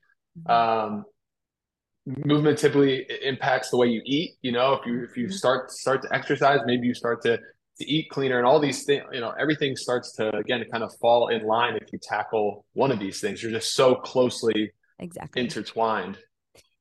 Um, 0.46 1.04
movement 2.06 2.58
typically 2.58 3.06
impacts 3.22 3.70
the 3.70 3.76
way 3.76 3.88
you 3.88 4.02
eat. 4.04 4.32
You 4.42 4.52
know, 4.52 4.74
if 4.74 4.86
you 4.86 5.04
if 5.04 5.16
you 5.16 5.26
mm-hmm. 5.26 5.32
start 5.32 5.70
start 5.70 6.02
to 6.02 6.14
exercise, 6.14 6.60
maybe 6.66 6.86
you 6.86 6.94
start 6.94 7.22
to 7.22 7.38
to 7.78 7.90
eat 7.90 8.10
cleaner, 8.10 8.38
and 8.38 8.46
all 8.46 8.60
these 8.60 8.84
things. 8.84 9.04
You 9.12 9.20
know, 9.20 9.32
everything 9.38 9.76
starts 9.76 10.12
to 10.16 10.34
again 10.36 10.64
kind 10.70 10.84
of 10.84 10.94
fall 11.00 11.28
in 11.28 11.46
line 11.46 11.76
if 11.76 11.92
you 11.92 11.98
tackle 12.02 12.64
one 12.72 12.92
of 12.92 12.98
these 12.98 13.20
things. 13.20 13.42
You're 13.42 13.52
just 13.52 13.74
so 13.74 13.94
closely 13.94 14.72
exactly 14.98 15.42
intertwined. 15.42 16.18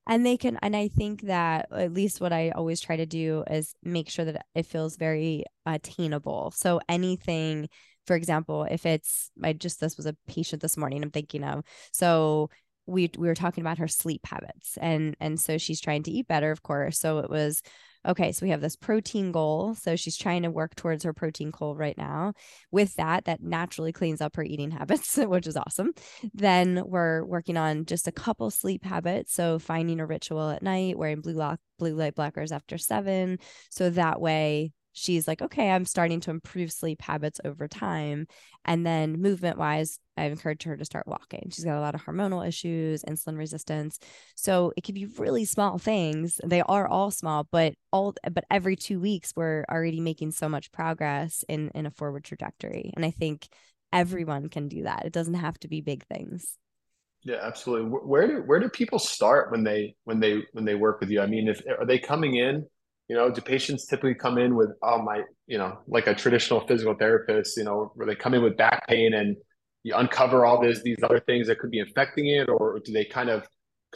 And 0.08 0.26
they 0.26 0.36
can, 0.36 0.58
and 0.64 0.76
I 0.76 0.88
think 0.88 1.22
that 1.24 1.68
at 1.72 1.94
least 1.94 2.20
what 2.20 2.34
I 2.34 2.50
always 2.50 2.82
try 2.82 2.96
to 2.98 3.06
do 3.06 3.44
is 3.50 3.76
make 3.84 4.10
sure 4.10 4.26
that 4.26 4.46
it 4.56 4.66
feels 4.66 4.98
very 4.98 5.46
attainable. 5.66 6.52
So 6.56 6.82
anything, 6.90 7.70
for 8.08 8.16
example, 8.16 8.66
if 8.70 8.86
it's 8.86 9.30
I 9.44 9.54
just 9.54 9.80
this 9.80 9.98
was 9.98 10.08
a 10.08 10.18
patient 10.28 10.62
this 10.62 10.76
morning 10.76 11.04
I'm 11.04 11.12
thinking 11.12 11.44
of. 11.44 11.64
So 11.94 12.50
we 12.86 13.10
we 13.18 13.28
were 13.28 13.36
talking 13.36 13.62
about 13.62 13.78
her 13.78 13.88
sleep 13.88 14.26
habits 14.26 14.78
and 14.78 15.16
and 15.20 15.40
so 15.40 15.58
she's 15.58 15.82
trying 15.82 16.04
to 16.04 16.12
eat 16.12 16.28
better 16.28 16.52
of 16.52 16.64
course. 16.64 17.00
So 17.00 17.20
it 17.20 17.30
was 17.30 17.62
okay 18.08 18.32
so 18.32 18.46
we 18.46 18.50
have 18.50 18.62
this 18.62 18.76
protein 18.76 19.32
goal. 19.32 19.76
So 19.76 19.96
she's 19.96 20.18
trying 20.18 20.44
to 20.44 20.52
work 20.52 20.76
towards 20.76 21.04
her 21.04 21.14
protein 21.14 21.52
goal 21.52 21.76
right 21.76 21.98
now. 21.98 22.34
With 22.72 22.96
that 22.96 23.26
that 23.26 23.42
naturally 23.42 23.92
cleans 23.92 24.22
up 24.22 24.36
her 24.36 24.44
eating 24.44 24.72
habits 24.80 25.18
which 25.18 25.48
is 25.48 25.58
awesome. 25.58 25.92
Then 26.34 26.84
we're 26.86 27.24
working 27.26 27.58
on 27.58 27.86
just 27.86 28.08
a 28.08 28.12
couple 28.12 28.50
sleep 28.52 28.84
habits. 28.84 29.34
So 29.34 29.60
finding 29.60 30.00
a 30.00 30.06
ritual 30.06 30.50
at 30.50 30.64
night 30.64 30.98
wearing 30.98 31.22
blue 31.22 31.34
lock 31.34 31.60
blue 31.78 31.96
light 31.96 32.16
blockers 32.16 32.52
after 32.52 32.78
7 32.78 33.40
so 33.70 33.90
that 33.90 34.22
way 34.22 34.72
she's 34.94 35.28
like, 35.28 35.42
okay, 35.42 35.70
I'm 35.70 35.86
starting 35.86 36.20
to 36.22 36.32
improve 36.32 36.72
sleep 36.72 37.02
habits 37.02 37.40
over 37.44 37.68
time. 37.68 38.28
And 38.66 38.86
then 38.86 39.22
movement 39.22 39.58
wise, 39.58 40.00
I've 40.18 40.34
encouraged 40.34 40.64
her 40.64 40.78
to 40.78 40.86
start 40.86 41.08
walking. 41.08 41.50
She's 41.52 41.66
got 41.66 41.78
a 41.78 41.82
lot 41.82 41.96
of 41.96 42.04
hormonal 42.04 42.48
issues, 42.48 43.04
insulin 43.04 43.38
resistance. 43.38 44.00
So 44.36 44.74
it 44.76 44.82
could 44.82 44.96
be 44.96 45.06
really 45.06 45.46
small 45.46 45.78
things. 45.78 46.40
They 46.44 46.62
are 46.62 46.88
all 46.88 47.12
small, 47.12 47.48
but 47.52 47.74
all 47.92 48.14
but 48.32 48.46
every 48.52 48.76
two 48.76 49.00
weeks 49.00 49.34
we're 49.36 49.66
already 49.70 50.00
making 50.00 50.32
so 50.32 50.50
much 50.50 50.72
progress 50.72 51.44
in 51.48 51.72
in 51.74 51.86
a 51.86 51.92
forward 51.92 52.24
trajectory. 52.24 52.92
And 52.96 53.06
I 53.06 53.12
think 53.12 53.48
everyone 53.94 54.50
can 54.50 54.68
do 54.68 54.84
that. 54.84 55.06
It 55.06 55.14
doesn't 55.14 55.34
have 55.36 55.60
to 55.60 55.68
be 55.68 55.82
big 55.82 56.06
things. 56.06 56.58
Yeah, 57.24 57.38
absolutely. 57.42 57.90
Where 57.90 58.28
do 58.28 58.44
where 58.46 58.60
do 58.60 58.70
people 58.70 59.00
start 59.00 59.52
when 59.52 59.64
they 59.64 59.96
when 60.06 60.20
they 60.20 60.44
when 60.54 60.66
they 60.66 60.76
work 60.76 61.00
with 61.00 61.10
you? 61.10 61.22
I 61.22 61.28
mean, 61.28 61.48
if 61.48 61.62
are 61.80 61.86
they 61.86 62.00
coming 62.00 62.36
in 62.36 62.66
you 63.12 63.18
know, 63.18 63.30
do 63.30 63.42
patients 63.42 63.86
typically 63.88 64.16
come 64.16 64.38
in 64.38 64.56
with, 64.56 64.70
oh 64.82 65.02
my, 65.02 65.24
you 65.46 65.58
know, 65.58 65.80
like 65.86 66.08
a 66.08 66.16
traditional 66.16 66.66
physical 66.66 66.94
therapist, 66.94 67.58
you 67.58 67.66
know, 67.66 67.92
where 67.96 68.08
they 68.08 68.16
come 68.16 68.34
in 68.34 68.42
with 68.42 68.56
back 68.56 68.88
pain 68.88 69.14
and 69.14 69.36
you 69.84 69.94
uncover 69.94 70.46
all 70.46 70.62
these 70.62 70.82
these 70.82 71.04
other 71.04 71.20
things 71.20 71.48
that 71.48 71.60
could 71.60 71.72
be 71.72 71.80
infecting 71.80 72.28
it, 72.28 72.48
or 72.48 72.80
do 72.80 72.94
they 72.94 73.04
kind 73.04 73.30
of 73.30 73.46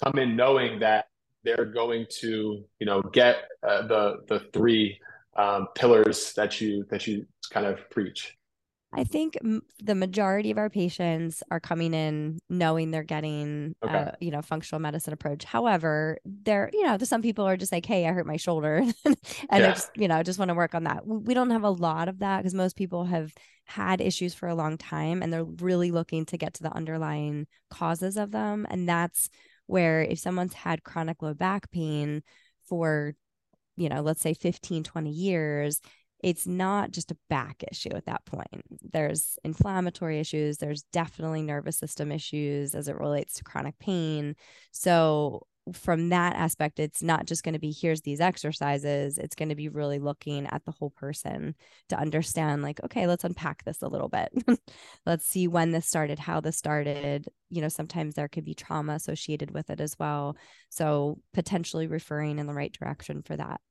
come 0.03 0.19
in 0.19 0.35
knowing 0.35 0.81
that 0.81 1.05
they're 1.45 1.63
going 1.63 2.05
to 2.19 2.65
you 2.77 2.85
know 2.85 3.01
get 3.03 3.47
uh, 3.65 3.87
the 3.87 4.17
the 4.27 4.41
three 4.51 4.99
um, 5.37 5.67
pillars 5.75 6.33
that 6.33 6.59
you 6.59 6.85
that 6.89 7.07
you 7.07 7.25
kind 7.51 7.65
of 7.65 7.89
preach? 7.91 8.35
I 8.95 9.03
think 9.03 9.37
m- 9.43 9.61
the 9.83 9.95
majority 9.95 10.51
of 10.51 10.57
our 10.57 10.69
patients 10.69 11.43
are 11.51 11.59
coming 11.59 11.93
in 11.93 12.39
knowing 12.49 12.91
they're 12.91 13.03
getting, 13.03 13.75
okay. 13.83 13.93
uh, 13.93 14.11
you 14.19 14.31
know, 14.31 14.41
functional 14.41 14.79
medicine 14.79 15.13
approach. 15.13 15.43
However, 15.43 16.17
there, 16.25 16.69
you 16.73 16.83
know, 16.83 16.97
some 16.99 17.21
people 17.21 17.45
are 17.45 17.57
just 17.57 17.71
like, 17.71 17.85
"Hey, 17.85 18.07
I 18.07 18.11
hurt 18.11 18.25
my 18.25 18.37
shoulder," 18.37 18.77
and 19.05 19.17
yeah. 19.51 19.57
I 19.57 19.59
just, 19.59 19.91
you 19.95 20.07
know, 20.07 20.23
just 20.23 20.39
want 20.39 20.49
to 20.49 20.55
work 20.55 20.73
on 20.73 20.85
that. 20.85 21.05
We 21.05 21.33
don't 21.33 21.51
have 21.51 21.63
a 21.63 21.69
lot 21.69 22.07
of 22.07 22.19
that 22.19 22.37
because 22.37 22.53
most 22.53 22.75
people 22.75 23.05
have 23.05 23.33
had 23.65 23.99
issues 23.99 24.33
for 24.33 24.47
a 24.47 24.55
long 24.55 24.77
time, 24.77 25.21
and 25.21 25.31
they're 25.31 25.43
really 25.43 25.91
looking 25.91 26.25
to 26.27 26.37
get 26.37 26.53
to 26.55 26.63
the 26.63 26.73
underlying 26.73 27.47
causes 27.69 28.17
of 28.17 28.31
them, 28.31 28.65
and 28.69 28.87
that's 28.87 29.29
where 29.67 30.03
if 30.03 30.19
someone's 30.19 30.53
had 30.53 30.83
chronic 30.83 31.21
low 31.21 31.33
back 31.33 31.69
pain 31.71 32.23
for 32.67 33.13
you 33.77 33.89
know 33.89 34.01
let's 34.01 34.21
say 34.21 34.33
15 34.33 34.83
20 34.83 35.09
years 35.09 35.81
it's 36.25 36.47
not 36.47 36.89
just 36.89 37.11
a 37.11 37.17
back 37.29 37.63
issue 37.71 37.93
at 37.93 38.07
that 38.07 38.25
point. 38.25 38.63
There's 38.81 39.37
inflammatory 39.43 40.19
issues, 40.19 40.57
there's 40.57 40.81
definitely 40.91 41.43
nervous 41.43 41.77
system 41.77 42.11
issues 42.11 42.73
as 42.73 42.87
it 42.87 42.97
relates 42.97 43.35
to 43.35 43.43
chronic 43.43 43.77
pain. 43.77 44.35
So, 44.71 45.45
from 45.73 46.09
that 46.09 46.35
aspect, 46.35 46.79
it's 46.79 47.03
not 47.03 47.27
just 47.27 47.43
going 47.43 47.53
to 47.53 47.59
be 47.59 47.71
here's 47.71 48.01
these 48.01 48.21
exercises, 48.21 49.19
it's 49.19 49.35
going 49.35 49.49
to 49.49 49.55
be 49.55 49.69
really 49.69 49.99
looking 49.99 50.47
at 50.47 50.65
the 50.65 50.71
whole 50.71 50.89
person 50.89 51.53
to 51.89 51.99
understand, 51.99 52.63
like, 52.63 52.83
okay, 52.83 53.05
let's 53.05 53.23
unpack 53.23 53.63
this 53.63 53.83
a 53.83 53.87
little 53.87 54.09
bit. 54.09 54.29
let's 55.05 55.27
see 55.27 55.47
when 55.47 55.71
this 55.71 55.87
started, 55.87 56.17
how 56.17 56.39
this 56.39 56.57
started. 56.57 57.27
You 57.51 57.61
know, 57.61 57.69
sometimes 57.69 58.15
there 58.15 58.27
could 58.27 58.45
be 58.45 58.55
trauma 58.55 58.93
associated 58.93 59.51
with 59.51 59.69
it 59.69 59.79
as 59.79 59.95
well. 59.99 60.37
So, 60.69 61.19
potentially 61.35 61.85
referring 61.85 62.39
in 62.39 62.47
the 62.47 62.53
right 62.55 62.73
direction 62.73 63.21
for 63.21 63.37
that. 63.37 63.61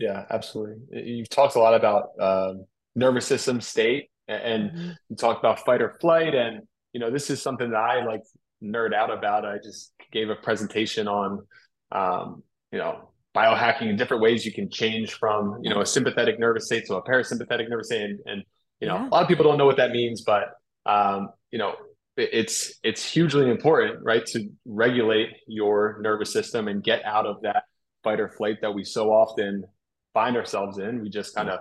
Yeah, 0.00 0.24
absolutely. 0.30 1.02
You've 1.02 1.28
talked 1.28 1.56
a 1.56 1.58
lot 1.58 1.74
about 1.74 2.12
um, 2.18 2.64
nervous 2.96 3.26
system 3.26 3.60
state, 3.60 4.10
and 4.26 4.70
mm-hmm. 4.70 4.90
you 5.10 5.16
talked 5.16 5.40
about 5.40 5.60
fight 5.60 5.82
or 5.82 5.98
flight, 6.00 6.34
and 6.34 6.62
you 6.94 7.00
know 7.00 7.10
this 7.10 7.28
is 7.28 7.42
something 7.42 7.70
that 7.70 7.76
I 7.76 8.04
like 8.04 8.22
nerd 8.64 8.94
out 8.94 9.12
about. 9.12 9.44
I 9.44 9.58
just 9.62 9.92
gave 10.10 10.30
a 10.30 10.34
presentation 10.34 11.06
on, 11.06 11.46
um, 11.92 12.42
you 12.72 12.78
know, 12.78 13.10
biohacking 13.36 13.90
and 13.90 13.98
different 13.98 14.22
ways 14.22 14.44
you 14.46 14.52
can 14.52 14.70
change 14.70 15.12
from 15.12 15.58
you 15.62 15.68
know 15.68 15.82
a 15.82 15.86
sympathetic 15.86 16.38
nervous 16.38 16.64
state 16.64 16.86
to 16.86 16.94
a 16.94 17.02
parasympathetic 17.02 17.68
nervous 17.68 17.88
state, 17.88 18.02
and, 18.02 18.20
and 18.24 18.42
you 18.80 18.88
know 18.88 18.96
yeah. 18.96 19.08
a 19.08 19.10
lot 19.10 19.22
of 19.22 19.28
people 19.28 19.44
don't 19.44 19.58
know 19.58 19.66
what 19.66 19.76
that 19.76 19.90
means, 19.90 20.22
but 20.22 20.54
um, 20.86 21.28
you 21.50 21.58
know 21.58 21.74
it's 22.16 22.72
it's 22.82 23.04
hugely 23.04 23.50
important, 23.50 24.02
right, 24.02 24.24
to 24.28 24.48
regulate 24.64 25.28
your 25.46 25.98
nervous 26.00 26.32
system 26.32 26.68
and 26.68 26.82
get 26.82 27.04
out 27.04 27.26
of 27.26 27.42
that 27.42 27.64
fight 28.02 28.18
or 28.18 28.30
flight 28.30 28.56
that 28.62 28.74
we 28.74 28.82
so 28.82 29.10
often 29.10 29.64
find 30.14 30.36
ourselves 30.36 30.78
in. 30.78 31.02
We 31.02 31.10
just 31.10 31.34
kind 31.34 31.48
of 31.48 31.60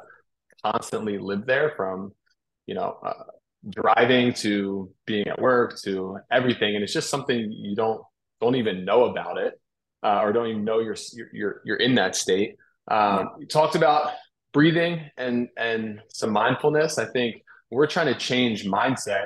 constantly 0.64 1.18
live 1.18 1.46
there 1.46 1.74
from, 1.76 2.14
you 2.66 2.76
know, 2.76 2.98
uh, 3.06 3.24
driving 3.70 4.34
to 4.34 4.90
being 5.06 5.28
at 5.28 5.42
work 5.42 5.80
to 5.82 6.18
everything, 6.32 6.76
and 6.76 6.84
it's 6.84 6.94
just 6.94 7.10
something 7.10 7.52
you 7.52 7.76
don't 7.76 8.02
don't 8.42 8.56
even 8.56 8.86
know 8.86 9.06
about 9.06 9.38
it, 9.38 9.60
uh, 10.04 10.22
or 10.22 10.32
don't 10.32 10.48
even 10.48 10.64
know 10.64 10.80
you're 10.80 10.96
you're 11.34 11.62
you're 11.66 11.78
in 11.78 11.96
that 11.96 12.16
state. 12.16 12.56
Um, 12.90 13.32
you 13.40 13.46
talked 13.46 13.76
about 13.76 14.14
breathing 14.54 15.10
and 15.18 15.50
and 15.58 16.02
some 16.10 16.32
mindfulness. 16.32 16.98
I 16.98 17.06
think 17.06 17.44
we're 17.70 17.88
trying 17.88 18.08
to 18.08 18.18
change 18.18 18.66
mindset. 18.66 19.26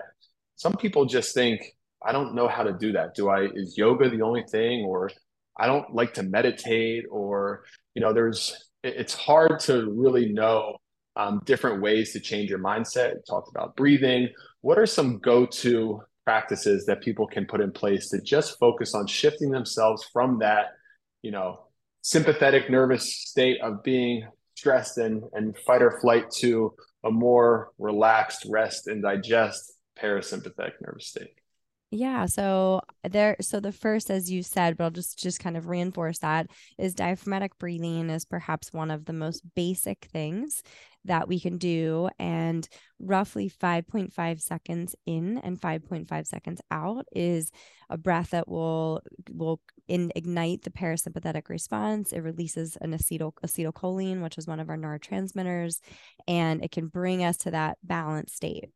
Some 0.56 0.74
people 0.74 1.06
just 1.06 1.34
think, 1.34 1.62
I 2.06 2.12
don't 2.12 2.36
know 2.36 2.48
how 2.48 2.64
to 2.64 2.74
do 2.74 2.92
that. 2.94 3.16
Do 3.16 3.30
I 3.30 3.46
is 3.54 3.78
yoga 3.78 4.10
the 4.10 4.22
only 4.22 4.44
thing, 4.52 4.84
or 4.86 5.12
I 5.58 5.68
don't 5.68 5.94
like 5.94 6.16
to 6.16 6.24
meditate, 6.24 7.06
or 7.10 7.66
you 7.94 8.02
know, 8.02 8.14
there's 8.14 8.70
it's 8.84 9.14
hard 9.14 9.60
to 9.62 9.92
really 9.92 10.32
know 10.32 10.78
um, 11.16 11.42
different 11.46 11.82
ways 11.82 12.12
to 12.14 12.20
change 12.20 12.50
your 12.50 12.60
mindset. 12.60 13.16
talked 13.28 13.50
about 13.50 13.76
breathing. 13.76 14.30
What 14.62 14.78
are 14.78 14.86
some 14.86 15.20
go-to 15.20 16.02
practices 16.26 16.86
that 16.86 17.02
people 17.02 17.28
can 17.28 17.46
put 17.46 17.62
in 17.62 17.72
place 17.72 18.10
to 18.10 18.22
just 18.22 18.58
focus 18.60 18.94
on 18.94 19.08
shifting 19.08 19.52
themselves 19.52 20.06
from 20.12 20.40
that, 20.40 20.68
you 21.22 21.32
know, 21.32 21.68
sympathetic 22.02 22.70
nervous 22.70 23.14
state 23.14 23.62
of 23.62 23.84
being 23.84 24.28
stressed 24.56 24.98
and, 24.98 25.24
and 25.34 25.58
fight 25.60 25.82
or 25.82 26.00
flight 26.00 26.30
to 26.32 26.74
a 27.04 27.12
more 27.12 27.72
relaxed 27.78 28.46
rest 28.50 28.88
and 28.88 29.04
digest 29.04 29.74
parasympathetic 29.98 30.74
nervous 30.82 31.08
state? 31.08 31.34
Yeah, 31.96 32.26
so 32.26 32.82
there 33.04 33.36
so 33.40 33.60
the 33.60 33.72
first 33.72 34.10
as 34.10 34.32
you 34.32 34.42
said, 34.42 34.78
but 34.78 34.86
I'll 34.86 34.90
just 34.90 35.20
just 35.20 35.40
kind 35.40 35.56
of 35.56 35.68
reinforce 35.68 36.18
that 36.20 36.48
is 36.80 36.96
diaphragmatic 36.96 37.60
breathing 37.60 38.10
is 38.10 38.26
perhaps 38.26 38.74
one 38.74 38.90
of 38.90 39.06
the 39.06 39.14
most 39.14 39.44
basic 39.56 40.06
things 40.12 40.64
that 41.06 41.28
we 41.28 41.40
can 41.40 41.60
do 41.60 42.10
and 42.18 42.68
roughly 42.98 43.48
5.5 43.48 44.42
seconds 44.42 44.96
in 45.06 45.38
and 45.38 45.62
5.5 45.62 46.26
seconds 46.26 46.62
out 46.72 47.06
is 47.12 47.52
a 47.92 47.98
breath 47.98 48.32
that 48.32 48.48
will 48.48 49.02
will 49.32 49.62
in, 49.88 50.12
ignite 50.16 50.64
the 50.64 50.72
parasympathetic 50.72 51.48
response. 51.48 52.12
It 52.12 52.22
releases 52.22 52.76
an 52.78 52.94
acetyl 52.94 53.34
acetylcholine 53.46 54.24
which 54.24 54.40
is 54.40 54.48
one 54.48 54.60
of 54.60 54.70
our 54.70 54.78
neurotransmitters 54.78 55.80
and 56.28 56.64
it 56.64 56.72
can 56.72 56.88
bring 56.88 57.24
us 57.24 57.38
to 57.38 57.52
that 57.52 57.78
balanced 57.84 58.36
state 58.36 58.72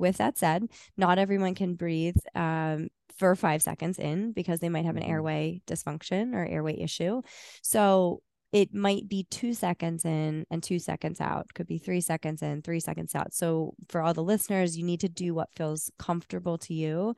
with 0.00 0.16
that 0.16 0.38
said, 0.38 0.64
not 0.96 1.18
everyone 1.18 1.54
can 1.54 1.74
breathe 1.74 2.16
um, 2.34 2.88
for 3.18 3.36
five 3.36 3.62
seconds 3.62 3.98
in 3.98 4.32
because 4.32 4.60
they 4.60 4.68
might 4.68 4.86
have 4.86 4.96
an 4.96 5.02
mm-hmm. 5.02 5.12
airway 5.12 5.62
dysfunction 5.66 6.34
or 6.34 6.44
airway 6.44 6.80
issue. 6.80 7.22
So 7.62 8.22
it 8.52 8.74
might 8.74 9.08
be 9.08 9.26
two 9.30 9.54
seconds 9.54 10.04
in 10.04 10.44
and 10.50 10.62
two 10.62 10.78
seconds 10.78 11.20
out 11.20 11.46
could 11.54 11.66
be 11.66 11.78
three 11.78 12.00
seconds 12.00 12.42
in 12.42 12.62
three 12.62 12.80
seconds 12.80 13.14
out 13.14 13.32
so 13.32 13.74
for 13.88 14.00
all 14.00 14.12
the 14.12 14.22
listeners 14.22 14.76
you 14.76 14.84
need 14.84 15.00
to 15.00 15.08
do 15.08 15.34
what 15.34 15.54
feels 15.54 15.90
comfortable 15.98 16.58
to 16.58 16.74
you 16.74 17.14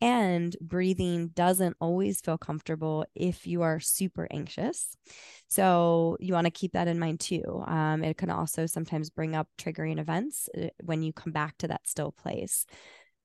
and 0.00 0.56
breathing 0.60 1.28
doesn't 1.28 1.76
always 1.80 2.20
feel 2.20 2.38
comfortable 2.38 3.04
if 3.14 3.46
you 3.46 3.62
are 3.62 3.80
super 3.80 4.28
anxious. 4.30 4.96
So 5.48 6.16
you 6.20 6.34
want 6.34 6.46
to 6.46 6.50
keep 6.50 6.72
that 6.72 6.88
in 6.88 6.98
mind 6.98 7.20
too. 7.20 7.62
Um, 7.66 8.02
it 8.04 8.16
can 8.16 8.30
also 8.30 8.66
sometimes 8.66 9.10
bring 9.10 9.34
up 9.34 9.48
triggering 9.58 9.98
events 9.98 10.48
uh, 10.56 10.68
when 10.82 11.02
you 11.02 11.12
come 11.12 11.32
back 11.32 11.56
to 11.58 11.68
that 11.68 11.86
still 11.88 12.12
place. 12.12 12.66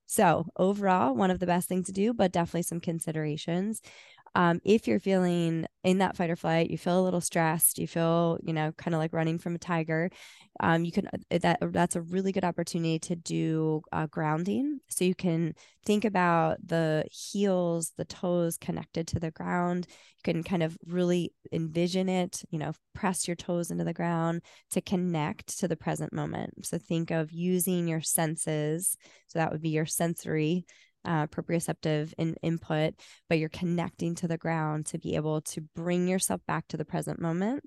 So, 0.06 0.46
overall, 0.56 1.14
one 1.14 1.30
of 1.30 1.38
the 1.38 1.46
best 1.46 1.68
things 1.68 1.86
to 1.86 1.92
do, 1.92 2.12
but 2.12 2.32
definitely 2.32 2.62
some 2.62 2.80
considerations 2.80 3.80
um, 4.34 4.60
if 4.64 4.86
you're 4.86 5.00
feeling 5.00 5.66
in 5.82 5.98
that 5.98 6.16
fight 6.16 6.30
or 6.30 6.36
flight, 6.36 6.70
you 6.70 6.78
feel 6.78 7.00
a 7.00 7.02
little 7.02 7.20
stressed, 7.20 7.78
you 7.78 7.86
feel, 7.86 8.38
you 8.42 8.52
know, 8.52 8.72
kind 8.72 8.94
of 8.94 9.00
like 9.00 9.12
running 9.12 9.38
from 9.38 9.54
a 9.54 9.58
tiger, 9.58 10.10
um, 10.60 10.84
you 10.84 10.92
can 10.92 11.06
uh, 11.08 11.38
that 11.38 11.58
that's 11.72 11.96
a 11.96 12.02
really 12.02 12.32
good 12.32 12.44
opportunity 12.44 12.98
to 12.98 13.16
do 13.16 13.82
uh, 13.92 14.06
grounding. 14.06 14.80
So 14.88 15.04
you 15.04 15.14
can 15.14 15.54
think 15.84 16.04
about 16.04 16.58
the 16.66 17.04
heels, 17.10 17.92
the 17.96 18.04
toes 18.04 18.56
connected 18.58 19.06
to 19.08 19.20
the 19.20 19.30
ground. 19.30 19.86
You 19.88 20.32
can 20.32 20.42
kind 20.42 20.62
of 20.62 20.76
really 20.86 21.32
envision 21.52 22.08
it, 22.08 22.42
you 22.50 22.58
know, 22.58 22.72
press 22.94 23.26
your 23.26 23.36
toes 23.36 23.70
into 23.70 23.84
the 23.84 23.94
ground 23.94 24.42
to 24.72 24.80
connect 24.80 25.58
to 25.60 25.68
the 25.68 25.76
present 25.76 26.12
moment. 26.12 26.66
So 26.66 26.78
think 26.78 27.10
of 27.10 27.32
using 27.32 27.88
your 27.88 28.02
senses. 28.02 28.96
So 29.28 29.38
that 29.38 29.52
would 29.52 29.62
be 29.62 29.70
your 29.70 29.86
sensory 29.86 30.66
uh, 31.04 31.26
proprioceptive 31.26 32.12
in 32.18 32.36
input, 32.42 32.94
but 33.28 33.38
you're 33.38 33.48
connecting 33.48 34.14
to 34.16 34.28
the 34.28 34.38
ground 34.38 34.86
to 34.86 34.98
be 34.98 35.16
able 35.16 35.40
to 35.42 35.62
bring 35.74 36.08
yourself 36.08 36.40
back 36.46 36.68
to 36.68 36.76
the 36.76 36.84
present 36.84 37.20
moment. 37.20 37.62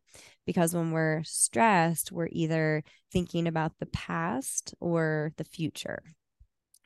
Because 0.46 0.74
when 0.74 0.92
we're 0.92 1.24
stressed, 1.24 2.12
we're 2.12 2.30
either 2.32 2.84
thinking 3.12 3.48
about 3.48 3.74
the 3.80 3.86
past 3.88 4.74
or 4.80 5.32
the 5.38 5.44
future. 5.44 6.04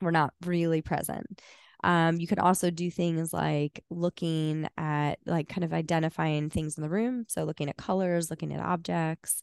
We're 0.00 0.10
not 0.10 0.32
really 0.44 0.82
present. 0.82 1.40
Um, 1.84 2.18
you 2.18 2.26
can 2.26 2.40
also 2.40 2.70
do 2.70 2.90
things 2.90 3.32
like 3.32 3.84
looking 3.88 4.68
at, 4.76 5.16
like, 5.26 5.48
kind 5.48 5.64
of 5.64 5.72
identifying 5.72 6.50
things 6.50 6.76
in 6.76 6.82
the 6.82 6.88
room. 6.88 7.24
So, 7.28 7.44
looking 7.44 7.68
at 7.68 7.76
colors, 7.76 8.30
looking 8.30 8.52
at 8.52 8.60
objects, 8.60 9.42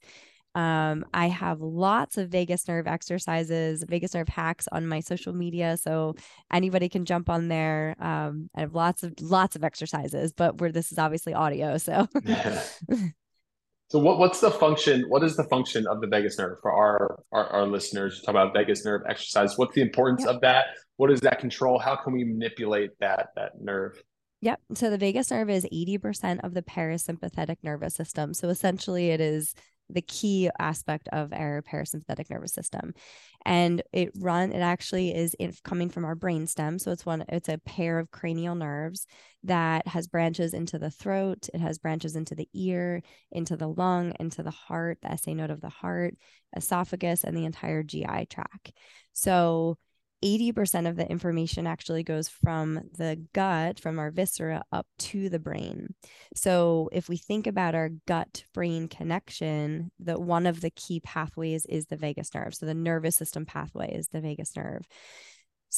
um, 0.55 1.05
I 1.13 1.27
have 1.27 1.61
lots 1.61 2.17
of 2.17 2.29
vagus 2.29 2.67
nerve 2.67 2.87
exercises, 2.87 3.83
vagus 3.87 4.13
nerve 4.13 4.29
hacks 4.29 4.67
on 4.71 4.87
my 4.87 5.01
social 5.01 5.33
media, 5.33 5.77
so 5.77 6.15
anybody 6.51 6.89
can 6.89 7.05
jump 7.05 7.29
on 7.29 7.49
there. 7.49 7.95
Um, 7.99 8.49
I 8.55 8.61
have 8.61 8.73
lots 8.73 9.03
of 9.03 9.13
lots 9.19 9.55
of 9.55 9.63
exercises, 9.63 10.31
but 10.31 10.59
where 10.59 10.71
this 10.71 10.91
is 10.91 10.97
obviously 10.97 11.33
audio, 11.33 11.77
so. 11.77 12.07
So 13.89 13.99
what, 13.99 14.17
what's 14.17 14.41
the 14.41 14.49
function? 14.49 15.03
What 15.09 15.23
is 15.23 15.37
the 15.37 15.43
function 15.43 15.85
of 15.85 16.01
the 16.01 16.07
vagus 16.07 16.39
nerve 16.39 16.57
for 16.59 16.71
our 16.71 17.23
our, 17.31 17.47
our 17.49 17.67
listeners? 17.67 18.19
Talk 18.21 18.31
about 18.31 18.51
vagus 18.51 18.83
nerve 18.83 19.03
exercise. 19.07 19.57
What's 19.57 19.75
the 19.75 19.83
importance 19.83 20.25
of 20.25 20.41
that? 20.41 20.65
What 20.97 21.09
does 21.09 21.21
that 21.21 21.39
control? 21.39 21.77
How 21.77 21.95
can 21.95 22.13
we 22.13 22.23
manipulate 22.23 22.91
that 22.99 23.29
that 23.35 23.61
nerve? 23.61 24.01
Yep. 24.41 24.59
So 24.73 24.89
the 24.89 24.97
vagus 24.97 25.31
nerve 25.31 25.49
is 25.49 25.65
80% 25.71 26.43
of 26.43 26.53
the 26.53 26.61
parasympathetic 26.61 27.57
nervous 27.63 27.95
system. 27.95 28.33
So 28.33 28.49
essentially, 28.49 29.09
it 29.11 29.21
is 29.21 29.53
the 29.89 30.01
key 30.01 30.49
aspect 30.59 31.07
of 31.09 31.31
our 31.33 31.61
parasympathetic 31.61 32.29
nervous 32.29 32.53
system. 32.53 32.93
And 33.45 33.83
it 33.93 34.11
run 34.15 34.51
it 34.51 34.59
actually 34.59 35.13
is 35.13 35.35
in, 35.35 35.53
coming 35.63 35.89
from 35.89 36.05
our 36.05 36.15
brain 36.15 36.47
stem. 36.47 36.79
So 36.79 36.91
it's 36.91 37.05
one 37.05 37.23
it's 37.29 37.49
a 37.49 37.59
pair 37.59 37.99
of 37.99 38.11
cranial 38.11 38.55
nerves 38.55 39.05
that 39.43 39.87
has 39.87 40.07
branches 40.07 40.53
into 40.53 40.79
the 40.79 40.89
throat 40.89 41.47
it 41.53 41.59
has 41.59 41.77
branches 41.77 42.15
into 42.15 42.33
the 42.33 42.49
ear 42.53 43.03
into 43.31 43.55
the 43.55 43.67
lung 43.67 44.11
into 44.19 44.41
the 44.41 44.49
heart 44.49 44.97
the 45.03 45.15
sa 45.17 45.31
node 45.33 45.51
of 45.51 45.61
the 45.61 45.69
heart 45.69 46.15
esophagus 46.55 47.23
and 47.23 47.37
the 47.37 47.45
entire 47.45 47.83
gi 47.83 48.05
tract. 48.29 48.71
So 49.13 49.77
80% 50.23 50.87
of 50.87 50.95
the 50.95 51.09
information 51.09 51.67
actually 51.67 52.03
goes 52.03 52.27
from 52.27 52.81
the 52.97 53.19
gut, 53.33 53.79
from 53.79 53.99
our 53.99 54.11
viscera, 54.11 54.63
up 54.71 54.87
to 54.99 55.29
the 55.29 55.39
brain. 55.39 55.93
So 56.35 56.89
if 56.91 57.09
we 57.09 57.17
think 57.17 57.47
about 57.47 57.75
our 57.75 57.89
gut 58.07 58.43
brain 58.53 58.87
connection, 58.87 59.91
that 59.99 60.21
one 60.21 60.45
of 60.45 60.61
the 60.61 60.71
key 60.71 60.99
pathways 60.99 61.65
is 61.65 61.87
the 61.87 61.97
vagus 61.97 62.33
nerve. 62.33 62.55
So 62.55 62.65
the 62.65 62.73
nervous 62.73 63.15
system 63.15 63.45
pathway 63.45 63.93
is 63.93 64.07
the 64.07 64.21
vagus 64.21 64.55
nerve. 64.55 64.87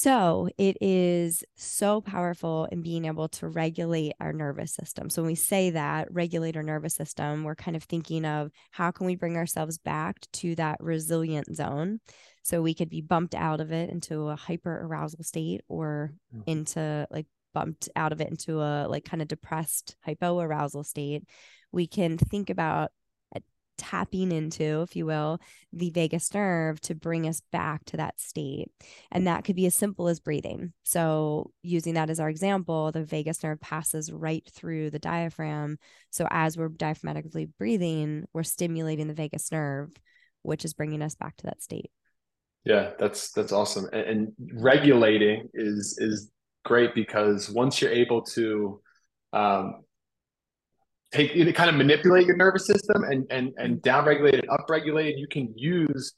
So 0.00 0.48
it 0.56 0.76
is 0.80 1.42
so 1.56 2.00
powerful 2.00 2.68
in 2.70 2.82
being 2.82 3.06
able 3.06 3.26
to 3.30 3.48
regulate 3.48 4.12
our 4.20 4.32
nervous 4.32 4.72
system. 4.72 5.10
So 5.10 5.22
when 5.22 5.32
we 5.32 5.34
say 5.34 5.70
that, 5.70 6.06
regulate 6.12 6.56
our 6.56 6.62
nervous 6.62 6.94
system, 6.94 7.42
we're 7.42 7.56
kind 7.56 7.76
of 7.76 7.82
thinking 7.82 8.24
of 8.24 8.52
how 8.70 8.92
can 8.92 9.06
we 9.06 9.16
bring 9.16 9.36
ourselves 9.36 9.76
back 9.76 10.20
to 10.34 10.54
that 10.54 10.76
resilient 10.78 11.52
zone 11.52 11.98
so 12.44 12.62
we 12.62 12.74
could 12.74 12.88
be 12.88 13.00
bumped 13.00 13.34
out 13.34 13.60
of 13.60 13.72
it 13.72 13.90
into 13.90 14.28
a 14.28 14.36
hyper 14.36 14.82
arousal 14.84 15.24
state 15.24 15.62
or 15.66 16.12
mm-hmm. 16.32 16.48
into 16.48 17.08
like 17.10 17.26
bumped 17.52 17.88
out 17.96 18.12
of 18.12 18.20
it 18.20 18.28
into 18.28 18.60
a 18.60 18.86
like 18.86 19.04
kind 19.04 19.20
of 19.20 19.26
depressed 19.26 19.96
hypo 20.04 20.38
arousal 20.38 20.84
state. 20.84 21.24
We 21.72 21.88
can 21.88 22.18
think 22.18 22.50
about 22.50 22.92
tapping 23.78 24.32
into, 24.32 24.82
if 24.82 24.94
you 24.96 25.06
will, 25.06 25.40
the 25.72 25.90
vagus 25.90 26.32
nerve 26.34 26.80
to 26.82 26.94
bring 26.94 27.26
us 27.26 27.40
back 27.52 27.84
to 27.86 27.96
that 27.96 28.20
state. 28.20 28.70
And 29.10 29.26
that 29.26 29.44
could 29.44 29.56
be 29.56 29.66
as 29.66 29.74
simple 29.74 30.08
as 30.08 30.20
breathing. 30.20 30.72
So, 30.84 31.52
using 31.62 31.94
that 31.94 32.10
as 32.10 32.20
our 32.20 32.28
example, 32.28 32.92
the 32.92 33.04
vagus 33.04 33.42
nerve 33.42 33.60
passes 33.60 34.12
right 34.12 34.46
through 34.52 34.90
the 34.90 34.98
diaphragm. 34.98 35.78
So, 36.10 36.26
as 36.30 36.58
we're 36.58 36.68
diaphragmatically 36.68 37.50
breathing, 37.58 38.26
we're 38.32 38.42
stimulating 38.42 39.08
the 39.08 39.14
vagus 39.14 39.50
nerve, 39.50 39.90
which 40.42 40.64
is 40.64 40.74
bringing 40.74 41.00
us 41.02 41.14
back 41.14 41.36
to 41.38 41.46
that 41.46 41.62
state. 41.62 41.90
Yeah, 42.64 42.90
that's 42.98 43.32
that's 43.32 43.52
awesome. 43.52 43.88
And, 43.92 44.02
and, 44.02 44.32
regulating 44.60 45.48
is 45.54 45.96
is 45.98 46.30
great 46.64 46.94
because 46.94 47.48
once 47.48 47.80
you're 47.80 47.90
able 47.90 48.22
to 48.22 48.80
um, 49.32 49.84
take 51.12 51.34
you 51.34 51.50
kind 51.52 51.70
of 51.70 51.76
manipulate 51.76 52.26
your 52.26 52.36
nervous 52.36 52.66
system 52.66 53.04
and 53.04 53.26
and 53.30 53.52
and 53.56 53.78
downregulate 53.82 54.34
and 54.34 54.48
upregulate, 54.48 55.18
you 55.18 55.26
can 55.26 55.52
use 55.56 56.14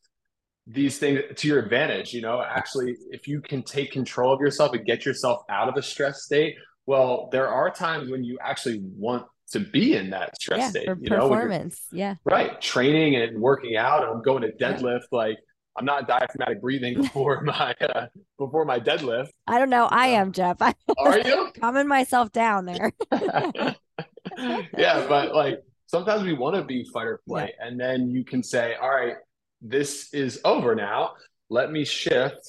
these 0.67 0.99
things 0.99 1.21
to 1.37 1.49
your 1.49 1.59
advantage. 1.59 2.13
You 2.13 2.23
know, 2.23 2.43
actually, 2.43 2.97
if 3.11 3.27
you 3.27 3.41
can 3.41 3.63
take 3.63 3.93
control 3.93 4.33
of 4.33 4.41
yourself 4.41 4.73
and 4.75 4.85
get 4.85 5.05
yourself 5.05 5.43
out 5.49 5.69
of 5.69 5.77
a 5.77 5.83
stress 5.83 6.25
state, 6.25 6.57
well, 6.87 7.29
there 7.33 7.49
are 7.49 7.71
times 7.71 8.11
when 8.11 8.25
you 8.25 8.39
actually 8.43 8.81
want 8.83 9.27
to 9.53 9.61
be 9.61 9.97
in 9.97 10.11
that 10.11 10.41
stress 10.41 10.59
yeah, 10.59 10.71
state. 10.71 10.89
You 11.01 11.11
performance, 11.11 11.81
yeah. 11.93 12.17
Right. 12.25 12.61
Training 12.61 13.17
and 13.17 13.41
working 13.41 13.77
out 13.77 14.03
and 14.03 14.13
I'm 14.13 14.23
going 14.23 14.43
to 14.43 14.53
deadlift, 14.53 15.03
yeah. 15.13 15.19
like 15.19 15.39
I'm 15.77 15.85
not 15.85 16.09
diaphragmatic 16.09 16.61
breathing 16.61 16.95
before 17.03 17.43
my 17.43 17.75
uh, 17.81 18.07
before 18.39 18.65
my 18.65 18.79
deadlift. 18.79 19.29
I 19.47 19.59
don't 19.59 19.71
know. 19.71 19.87
I 19.91 20.09
am 20.09 20.33
Jeff. 20.33 20.59
I, 20.61 20.75
are 20.99 21.19
you 21.19 21.53
calming 21.61 21.89
myself 21.89 22.33
down 22.33 22.67
there? 22.67 22.93
yeah, 24.77 25.07
but 25.09 25.35
like 25.35 25.63
sometimes 25.87 26.23
we 26.23 26.33
want 26.33 26.57
to 26.57 26.65
be 26.65 26.85
fight 26.93 27.07
or 27.07 27.21
flight, 27.27 27.55
yeah. 27.59 27.67
and 27.67 27.81
then 27.81 28.11
you 28.11 28.25
can 28.25 28.43
say, 28.43 28.75
"All 28.81 28.91
right, 28.91 29.17
this 29.61 30.13
is 30.13 30.41
over 30.45 30.75
now. 30.75 31.13
Let 31.49 31.73
me 31.73 31.85
shift, 31.85 32.41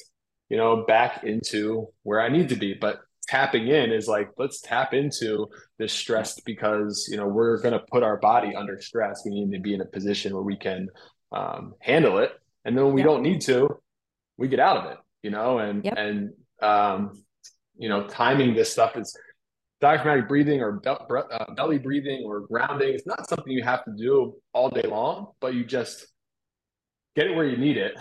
you 0.50 0.58
know, 0.58 0.84
back 0.86 1.24
into 1.24 1.88
where 2.04 2.22
I 2.22 2.30
need 2.30 2.50
to 2.50 2.56
be." 2.56 2.74
But 2.74 3.02
tapping 3.28 3.68
in 3.68 3.92
is 3.92 4.08
like, 4.08 4.30
let's 4.38 4.62
tap 4.62 4.94
into 4.94 5.48
this 5.78 5.94
stress 5.94 6.40
because 6.42 7.08
you 7.10 7.18
know 7.18 7.28
we're 7.28 7.62
going 7.62 7.74
to 7.74 7.86
put 7.92 8.04
our 8.04 8.18
body 8.18 8.56
under 8.56 8.82
stress. 8.82 9.24
We 9.26 9.32
need 9.32 9.52
to 9.56 9.60
be 9.60 9.74
in 9.74 9.82
a 9.82 9.86
position 9.86 10.34
where 10.34 10.44
we 10.44 10.58
can 10.58 10.90
um, 11.32 11.76
handle 11.80 12.18
it 12.18 12.32
and 12.66 12.78
then 12.78 12.86
when 12.86 12.94
we 12.94 13.02
yep. 13.02 13.10
don't 13.10 13.24
need 13.24 13.42
to 13.42 13.70
we 14.38 14.48
get 14.48 14.60
out 14.60 14.78
of 14.78 14.92
it 14.92 14.98
you 15.24 15.30
know 15.30 15.60
and 15.60 15.86
yep. 15.86 15.96
and 15.98 16.32
um 16.62 17.24
you 17.78 17.90
know 17.90 18.08
timing 18.08 18.54
this 18.54 18.72
stuff 18.72 18.96
is 18.98 19.18
diaphragmatic 19.82 20.28
breathing 20.28 20.62
or 20.62 20.74
be- 20.74 20.90
uh, 20.90 21.54
belly 21.56 21.78
breathing 21.78 22.24
or 22.26 22.42
grounding 22.42 22.94
it's 22.94 23.06
not 23.06 23.28
something 23.28 23.52
you 23.52 23.64
have 23.64 23.84
to 23.84 23.92
do 23.98 24.34
all 24.54 24.70
day 24.70 24.88
long 24.88 25.28
but 25.40 25.54
you 25.54 25.66
just 25.66 26.06
get 27.16 27.28
it 27.28 27.36
where 27.36 27.46
you 27.46 27.58
need 27.58 27.78
it 27.78 27.94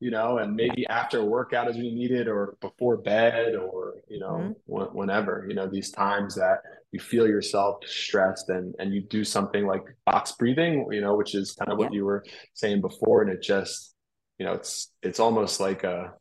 you 0.00 0.10
know 0.10 0.38
and 0.38 0.54
maybe 0.54 0.86
after 0.88 1.20
a 1.20 1.24
workout 1.24 1.68
as 1.68 1.76
you 1.76 1.84
need 1.84 2.10
it 2.10 2.26
or 2.26 2.56
before 2.60 2.96
bed 2.96 3.54
or 3.54 3.94
you 4.08 4.18
know 4.18 4.54
mm-hmm. 4.68 4.72
wh- 4.72 4.94
whenever 4.94 5.46
you 5.48 5.54
know 5.54 5.68
these 5.68 5.90
times 5.90 6.34
that 6.34 6.58
you 6.92 6.98
feel 6.98 7.26
yourself 7.26 7.76
stressed 7.86 8.48
and 8.48 8.74
and 8.78 8.92
you 8.92 9.02
do 9.02 9.22
something 9.22 9.66
like 9.66 9.82
box 10.04 10.32
breathing 10.32 10.86
you 10.90 11.00
know 11.00 11.14
which 11.14 11.34
is 11.34 11.52
kind 11.52 11.70
of 11.70 11.78
what 11.78 11.92
you 11.92 12.04
were 12.04 12.24
saying 12.54 12.80
before 12.80 13.22
and 13.22 13.30
it 13.30 13.42
just 13.42 13.94
you 14.38 14.46
know, 14.46 14.52
it's 14.52 14.92
it's 15.02 15.20
almost 15.20 15.60
like 15.60 15.84
a 15.84 16.12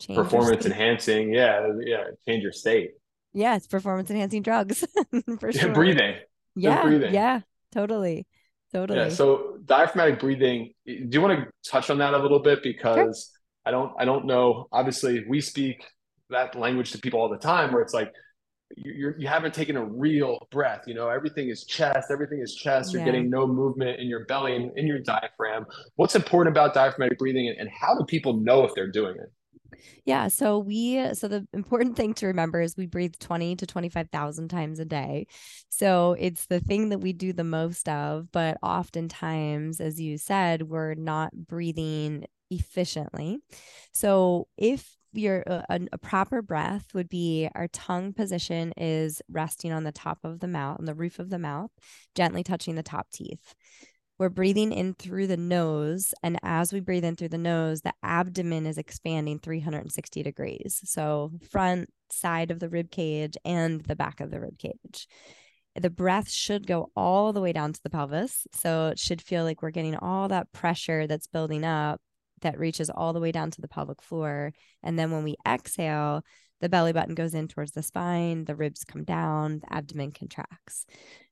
change 0.00 0.16
performance 0.16 0.66
enhancing. 0.66 1.34
Yeah, 1.34 1.68
yeah, 1.84 2.04
change 2.26 2.42
your 2.42 2.52
state. 2.52 2.92
Yeah, 3.32 3.56
it's 3.56 3.66
performance 3.66 4.10
enhancing 4.10 4.42
drugs 4.42 4.84
for 5.38 5.52
sure. 5.52 5.68
Yeah, 5.68 5.74
breathing. 5.74 6.16
Yeah, 6.56 6.82
breathing. 6.82 7.14
yeah, 7.14 7.40
totally, 7.72 8.26
totally. 8.72 8.98
Yeah. 8.98 9.08
So 9.08 9.58
diaphragmatic 9.64 10.20
breathing. 10.20 10.72
Do 10.86 11.08
you 11.10 11.20
want 11.20 11.38
to 11.38 11.70
touch 11.70 11.90
on 11.90 11.98
that 11.98 12.14
a 12.14 12.18
little 12.18 12.40
bit 12.40 12.62
because 12.62 13.30
sure. 13.32 13.40
I 13.66 13.70
don't 13.70 13.92
I 13.98 14.04
don't 14.04 14.26
know. 14.26 14.66
Obviously, 14.72 15.24
we 15.28 15.40
speak 15.40 15.84
that 16.30 16.54
language 16.54 16.92
to 16.92 16.98
people 16.98 17.20
all 17.20 17.28
the 17.28 17.38
time, 17.38 17.72
where 17.72 17.82
it's 17.82 17.94
like 17.94 18.12
you're, 18.76 19.18
you 19.18 19.26
haven't 19.26 19.54
taken 19.54 19.76
a 19.76 19.84
real 19.84 20.46
breath. 20.50 20.82
You 20.86 20.94
know, 20.94 21.08
everything 21.08 21.48
is 21.48 21.64
chest, 21.64 22.10
everything 22.10 22.40
is 22.40 22.54
chest. 22.54 22.92
You're 22.92 23.00
yeah. 23.00 23.06
getting 23.06 23.30
no 23.30 23.46
movement 23.46 24.00
in 24.00 24.08
your 24.08 24.24
belly 24.26 24.56
and 24.56 24.76
in 24.76 24.86
your 24.86 25.00
diaphragm. 25.00 25.66
What's 25.96 26.14
important 26.14 26.54
about 26.54 26.74
diaphragmatic 26.74 27.18
breathing 27.18 27.48
and, 27.48 27.58
and 27.58 27.68
how 27.68 27.96
do 27.96 28.04
people 28.04 28.34
know 28.34 28.64
if 28.64 28.74
they're 28.74 28.90
doing 28.90 29.16
it? 29.16 29.32
Yeah, 30.04 30.28
so 30.28 30.58
we 30.58 31.14
so 31.14 31.28
the 31.28 31.46
important 31.52 31.96
thing 31.98 32.14
to 32.14 32.26
remember 32.26 32.60
is 32.60 32.76
we 32.76 32.86
breathe 32.86 33.14
20 33.18 33.56
to 33.56 33.66
25,000 33.66 34.48
times 34.48 34.78
a 34.78 34.84
day. 34.84 35.26
So 35.68 36.16
it's 36.18 36.46
the 36.46 36.60
thing 36.60 36.90
that 36.90 36.98
we 36.98 37.12
do 37.12 37.32
the 37.32 37.44
most 37.44 37.88
of, 37.88 38.30
but 38.32 38.58
oftentimes 38.62 39.80
as 39.80 40.00
you 40.00 40.18
said, 40.18 40.62
we're 40.62 40.94
not 40.94 41.32
breathing 41.34 42.26
efficiently. 42.50 43.38
So 43.92 44.48
if 44.56 44.96
your 45.12 45.42
uh, 45.46 45.62
a, 45.68 45.80
a, 45.92 45.98
proper 45.98 46.40
breath 46.42 46.86
would 46.94 47.08
be 47.08 47.48
our 47.54 47.68
tongue 47.68 48.12
position 48.12 48.72
is 48.76 49.20
resting 49.28 49.72
on 49.72 49.84
the 49.84 49.92
top 49.92 50.18
of 50.24 50.40
the 50.40 50.46
mouth 50.46 50.78
on 50.78 50.84
the 50.84 50.94
roof 50.94 51.18
of 51.18 51.30
the 51.30 51.38
mouth 51.38 51.70
gently 52.14 52.44
touching 52.44 52.76
the 52.76 52.82
top 52.82 53.10
teeth 53.10 53.54
we're 54.20 54.28
breathing 54.28 54.70
in 54.70 54.94
through 54.94 55.26
the 55.26 55.36
nose 55.36 56.14
and 56.22 56.38
as 56.44 56.72
we 56.72 56.78
breathe 56.78 57.04
in 57.04 57.16
through 57.16 57.28
the 57.28 57.38
nose 57.38 57.80
the 57.80 57.92
abdomen 58.04 58.66
is 58.66 58.78
expanding 58.78 59.40
360 59.40 60.22
degrees 60.22 60.80
so 60.84 61.32
front 61.50 61.90
side 62.12 62.52
of 62.52 62.60
the 62.60 62.68
rib 62.68 62.90
cage 62.92 63.36
and 63.44 63.80
the 63.82 63.96
back 63.96 64.20
of 64.20 64.30
the 64.30 64.38
rib 64.38 64.56
cage 64.58 65.08
the 65.74 65.90
breath 65.90 66.30
should 66.30 66.66
go 66.66 66.92
all 66.94 67.32
the 67.32 67.40
way 67.40 67.52
down 67.52 67.72
to 67.72 67.82
the 67.82 67.90
pelvis 67.90 68.46
so 68.52 68.88
it 68.88 68.98
should 68.98 69.22
feel 69.22 69.42
like 69.42 69.62
we're 69.62 69.70
getting 69.70 69.96
all 69.96 70.28
that 70.28 70.52
pressure 70.52 71.08
that's 71.08 71.26
building 71.26 71.64
up 71.64 72.00
that 72.40 72.58
reaches 72.58 72.90
all 72.90 73.12
the 73.12 73.20
way 73.20 73.32
down 73.32 73.50
to 73.52 73.60
the 73.60 73.68
pelvic 73.68 74.02
floor. 74.02 74.52
And 74.82 74.98
then 74.98 75.10
when 75.10 75.24
we 75.24 75.36
exhale, 75.46 76.22
the 76.60 76.68
belly 76.68 76.92
button 76.92 77.14
goes 77.14 77.34
in 77.34 77.48
towards 77.48 77.72
the 77.72 77.82
spine, 77.82 78.44
the 78.44 78.56
ribs 78.56 78.84
come 78.84 79.04
down, 79.04 79.60
the 79.60 79.72
abdomen 79.72 80.12
contracts. 80.12 80.84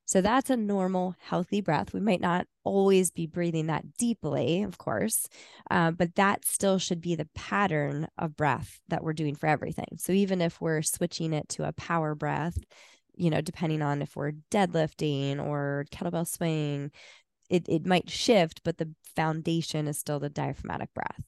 So 0.08 0.22
that's 0.22 0.48
a 0.48 0.56
normal, 0.56 1.14
healthy 1.20 1.60
breath. 1.60 1.92
We 1.92 2.00
might 2.00 2.22
not 2.22 2.46
always 2.64 3.10
be 3.10 3.26
breathing 3.26 3.66
that 3.66 3.98
deeply, 3.98 4.62
of 4.62 4.78
course, 4.78 5.28
uh, 5.70 5.90
but 5.90 6.14
that 6.14 6.46
still 6.46 6.78
should 6.78 7.02
be 7.02 7.14
the 7.14 7.28
pattern 7.34 8.08
of 8.16 8.34
breath 8.34 8.80
that 8.88 9.04
we're 9.04 9.12
doing 9.12 9.34
for 9.34 9.48
everything. 9.48 9.98
So 9.98 10.12
even 10.12 10.40
if 10.40 10.62
we're 10.62 10.80
switching 10.80 11.34
it 11.34 11.50
to 11.50 11.68
a 11.68 11.74
power 11.74 12.14
breath, 12.14 12.56
you 13.16 13.28
know, 13.28 13.42
depending 13.42 13.82
on 13.82 14.00
if 14.00 14.16
we're 14.16 14.32
deadlifting 14.50 15.44
or 15.44 15.84
kettlebell 15.92 16.26
swing, 16.26 16.90
it, 17.50 17.68
it 17.68 17.84
might 17.84 18.08
shift, 18.08 18.62
but 18.64 18.78
the 18.78 18.88
foundation 19.14 19.86
is 19.86 19.98
still 19.98 20.20
the 20.20 20.30
diaphragmatic 20.30 20.88
breath. 20.94 21.22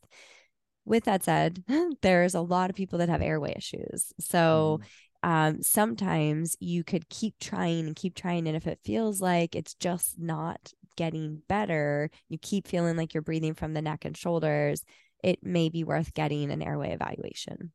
With 0.87 1.05
that 1.05 1.23
said, 1.23 1.62
there's 2.01 2.35
a 2.35 2.40
lot 2.40 2.71
of 2.71 2.77
people 2.77 2.99
that 3.01 3.11
have 3.11 3.21
airway 3.21 3.53
issues. 3.59 4.14
So 4.21 4.81
mm. 4.81 4.87
Um, 5.23 5.63
sometimes 5.63 6.57
you 6.61 6.85
could 6.85 7.09
keep 7.09 7.35
trying 7.41 7.87
and 7.87 7.97
keep 7.97 8.15
trying. 8.15 8.47
And 8.47 8.57
if 8.57 8.67
it 8.67 8.81
feels 8.85 9.21
like 9.21 9.55
it's 9.55 9.75
just 9.75 10.19
not 10.19 10.73
getting 10.97 11.43
better, 11.49 12.11
you 12.29 12.39
keep 12.39 12.67
feeling 12.67 12.97
like 12.97 13.15
you're 13.15 13.23
breathing 13.23 13.55
from 13.55 13.75
the 13.75 13.83
neck 13.83 14.05
and 14.05 14.17
shoulders, 14.17 14.85
it 15.23 15.41
may 15.43 15.69
be 15.69 15.85
worth 15.85 16.15
getting 16.15 16.51
an 16.51 16.63
airway 16.63 16.93
evaluation. 16.93 17.73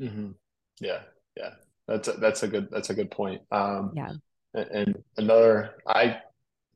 Mm-hmm. 0.00 0.30
Yeah. 0.80 1.00
Yeah. 1.36 1.50
That's 1.86 2.08
a, 2.08 2.12
that's 2.12 2.42
a 2.42 2.48
good, 2.48 2.68
that's 2.70 2.90
a 2.90 2.94
good 2.94 3.10
point. 3.10 3.42
Um, 3.50 3.92
yeah. 3.94 4.12
And 4.54 5.02
another, 5.16 5.76
I 5.86 6.22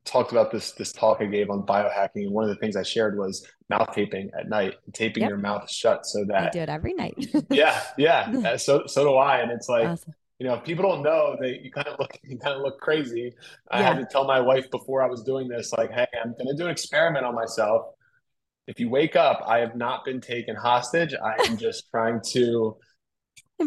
talked 0.05 0.31
about 0.31 0.51
this 0.51 0.71
this 0.71 0.91
talk 0.91 1.17
I 1.19 1.25
gave 1.25 1.49
on 1.49 1.63
biohacking, 1.63 2.23
and 2.23 2.31
one 2.31 2.43
of 2.43 2.49
the 2.49 2.55
things 2.55 2.75
I 2.75 2.83
shared 2.83 3.17
was 3.17 3.45
mouth 3.69 3.91
taping 3.93 4.29
at 4.37 4.47
night, 4.47 4.75
taping 4.93 5.21
yep. 5.21 5.29
your 5.29 5.39
mouth 5.39 5.69
shut 5.69 6.05
so 6.05 6.23
that 6.25 6.43
I 6.43 6.49
do 6.51 6.59
it 6.59 6.69
every 6.69 6.93
night. 6.93 7.15
yeah, 7.49 7.81
yeah. 7.97 8.31
Uh, 8.45 8.57
so 8.57 8.83
so 8.85 9.03
do 9.03 9.15
I, 9.15 9.39
and 9.39 9.51
it's 9.51 9.67
like. 9.69 9.87
Awesome. 9.87 10.13
You 10.37 10.45
know, 10.45 10.57
people 10.57 10.83
don't 10.83 11.01
know 11.01 11.37
that 11.39 11.63
you 11.63 11.71
kind 11.71 11.87
of 11.87 11.97
look 11.97 12.19
you 12.23 12.37
kind 12.37 12.57
of 12.57 12.61
look 12.61 12.81
crazy. 12.81 13.33
I 13.71 13.81
had 13.81 13.95
to 13.95 14.05
tell 14.05 14.25
my 14.25 14.41
wife 14.41 14.69
before 14.69 15.01
I 15.01 15.07
was 15.07 15.23
doing 15.23 15.47
this, 15.47 15.71
like, 15.71 15.91
hey, 15.91 16.07
I'm 16.21 16.35
gonna 16.37 16.53
do 16.57 16.65
an 16.65 16.71
experiment 16.71 17.25
on 17.25 17.33
myself. 17.33 17.85
If 18.67 18.77
you 18.77 18.89
wake 18.89 19.15
up, 19.15 19.41
I 19.47 19.59
have 19.59 19.77
not 19.77 20.03
been 20.03 20.19
taken 20.19 20.57
hostage. 20.57 21.13
I 21.13 21.41
am 21.45 21.55
just 21.65 21.89
trying 21.89 22.19
to 22.31 22.75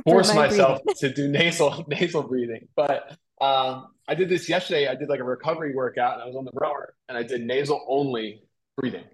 force 0.04 0.34
myself 0.34 0.82
to 0.98 1.10
do 1.10 1.28
nasal 1.28 1.86
nasal 1.88 2.22
breathing. 2.22 2.68
But 2.76 3.16
um, 3.40 3.88
I 4.06 4.14
did 4.14 4.28
this 4.28 4.48
yesterday. 4.48 4.88
I 4.88 4.94
did 4.94 5.08
like 5.08 5.20
a 5.20 5.24
recovery 5.24 5.74
workout 5.74 6.14
and 6.14 6.22
I 6.22 6.26
was 6.26 6.36
on 6.36 6.44
the 6.44 6.52
rower 6.54 6.94
and 7.08 7.16
I 7.16 7.22
did 7.22 7.42
nasal 7.42 7.84
only 7.88 8.42
breathing. 8.76 9.04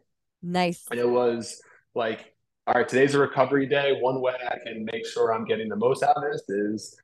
Nice. 0.43 0.85
And 0.91 1.01
it 1.01 1.09
was 1.09 1.61
like, 1.95 2.35
all 2.67 2.75
right, 2.75 2.89
today's 2.89 3.15
a 3.15 3.19
recovery 3.19 3.67
day. 3.67 3.99
One 4.01 4.21
way 4.21 4.35
I 4.49 4.59
can 4.65 4.85
make 4.85 5.07
sure 5.07 5.35
I'm 5.35 5.45
getting 5.45 5.69
the 5.69 5.77
most 5.77 6.03
out 6.03 6.17
of 6.17 6.23
this 6.23 6.43
is 6.49 6.97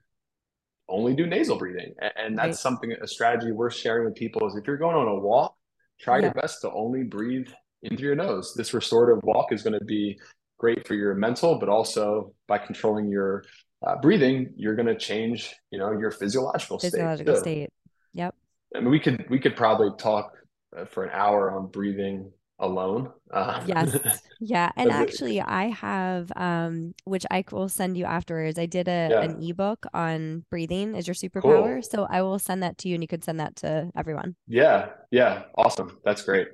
only 0.88 1.14
do 1.14 1.26
nasal 1.26 1.58
breathing. 1.58 1.94
And 2.16 2.36
that's 2.36 2.48
right. 2.48 2.54
something, 2.56 2.92
a 2.92 3.06
strategy 3.06 3.52
we're 3.52 3.70
sharing 3.70 4.04
with 4.04 4.14
people 4.14 4.46
is 4.46 4.56
if 4.56 4.66
you're 4.66 4.76
going 4.76 4.96
on 4.96 5.08
a 5.08 5.14
walk, 5.14 5.56
try 5.98 6.16
yeah. 6.16 6.24
your 6.24 6.34
best 6.34 6.62
to 6.62 6.72
only 6.72 7.02
breathe 7.02 7.48
into 7.82 8.02
your 8.02 8.14
nose. 8.14 8.54
This 8.54 8.72
restorative 8.72 9.22
walk 9.24 9.52
is 9.52 9.62
going 9.62 9.78
to 9.78 9.84
be 9.84 10.18
great 10.58 10.86
for 10.86 10.94
your 10.94 11.14
mental, 11.14 11.58
but 11.58 11.68
also 11.68 12.34
by 12.46 12.58
controlling 12.58 13.08
your 13.08 13.44
uh, 13.86 13.96
breathing, 14.00 14.52
you're 14.56 14.74
going 14.74 14.86
to 14.86 14.96
change, 14.96 15.54
you 15.70 15.78
know, 15.78 15.92
your 15.92 16.10
physiological, 16.10 16.78
physiological 16.78 17.36
state. 17.36 17.42
state. 17.42 17.70
Yep. 18.14 18.34
I 18.74 18.80
mean, 18.80 18.90
we 18.90 19.00
could 19.00 19.28
we 19.28 19.38
could 19.38 19.56
probably 19.56 19.90
talk 19.98 20.32
uh, 20.76 20.84
for 20.84 21.04
an 21.04 21.10
hour 21.12 21.50
on 21.50 21.66
breathing 21.68 22.30
alone. 22.60 23.10
Uh, 23.32 23.62
yes. 23.66 23.98
Yeah. 24.42 24.70
And 24.74 24.90
actually 24.90 25.38
I 25.38 25.68
have 25.68 26.32
um 26.34 26.94
which 27.04 27.26
I 27.30 27.44
will 27.52 27.68
send 27.68 27.98
you 27.98 28.06
afterwards. 28.06 28.58
I 28.58 28.64
did 28.64 28.88
a 28.88 29.08
yeah. 29.10 29.20
an 29.20 29.42
ebook 29.42 29.84
on 29.92 30.46
breathing 30.50 30.94
is 30.94 31.06
your 31.06 31.14
superpower. 31.14 31.74
Cool. 31.74 31.82
So 31.82 32.06
I 32.08 32.22
will 32.22 32.38
send 32.38 32.62
that 32.62 32.78
to 32.78 32.88
you 32.88 32.94
and 32.94 33.02
you 33.02 33.08
could 33.08 33.22
send 33.22 33.38
that 33.38 33.56
to 33.56 33.90
everyone. 33.94 34.36
Yeah. 34.46 34.90
Yeah. 35.10 35.42
Awesome. 35.58 35.98
That's 36.04 36.22
great. 36.22 36.48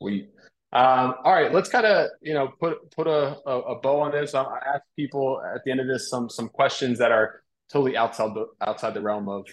We 0.00 0.28
um, 0.76 1.14
all 1.24 1.32
right, 1.32 1.54
let's 1.54 1.70
kind 1.70 1.86
of 1.86 2.10
you 2.20 2.34
know 2.34 2.48
put 2.60 2.90
put 2.90 3.06
a, 3.06 3.38
a, 3.46 3.60
a 3.60 3.80
bow 3.80 4.00
on 4.00 4.12
this. 4.12 4.34
I 4.34 4.42
ask 4.42 4.82
people 4.94 5.40
at 5.54 5.62
the 5.64 5.70
end 5.70 5.80
of 5.80 5.86
this 5.86 6.10
some 6.10 6.28
some 6.28 6.50
questions 6.50 6.98
that 6.98 7.12
are 7.12 7.42
totally 7.72 7.96
outside 7.96 8.34
the 8.34 8.46
outside 8.60 8.92
the 8.92 9.00
realm 9.00 9.26
of 9.26 9.46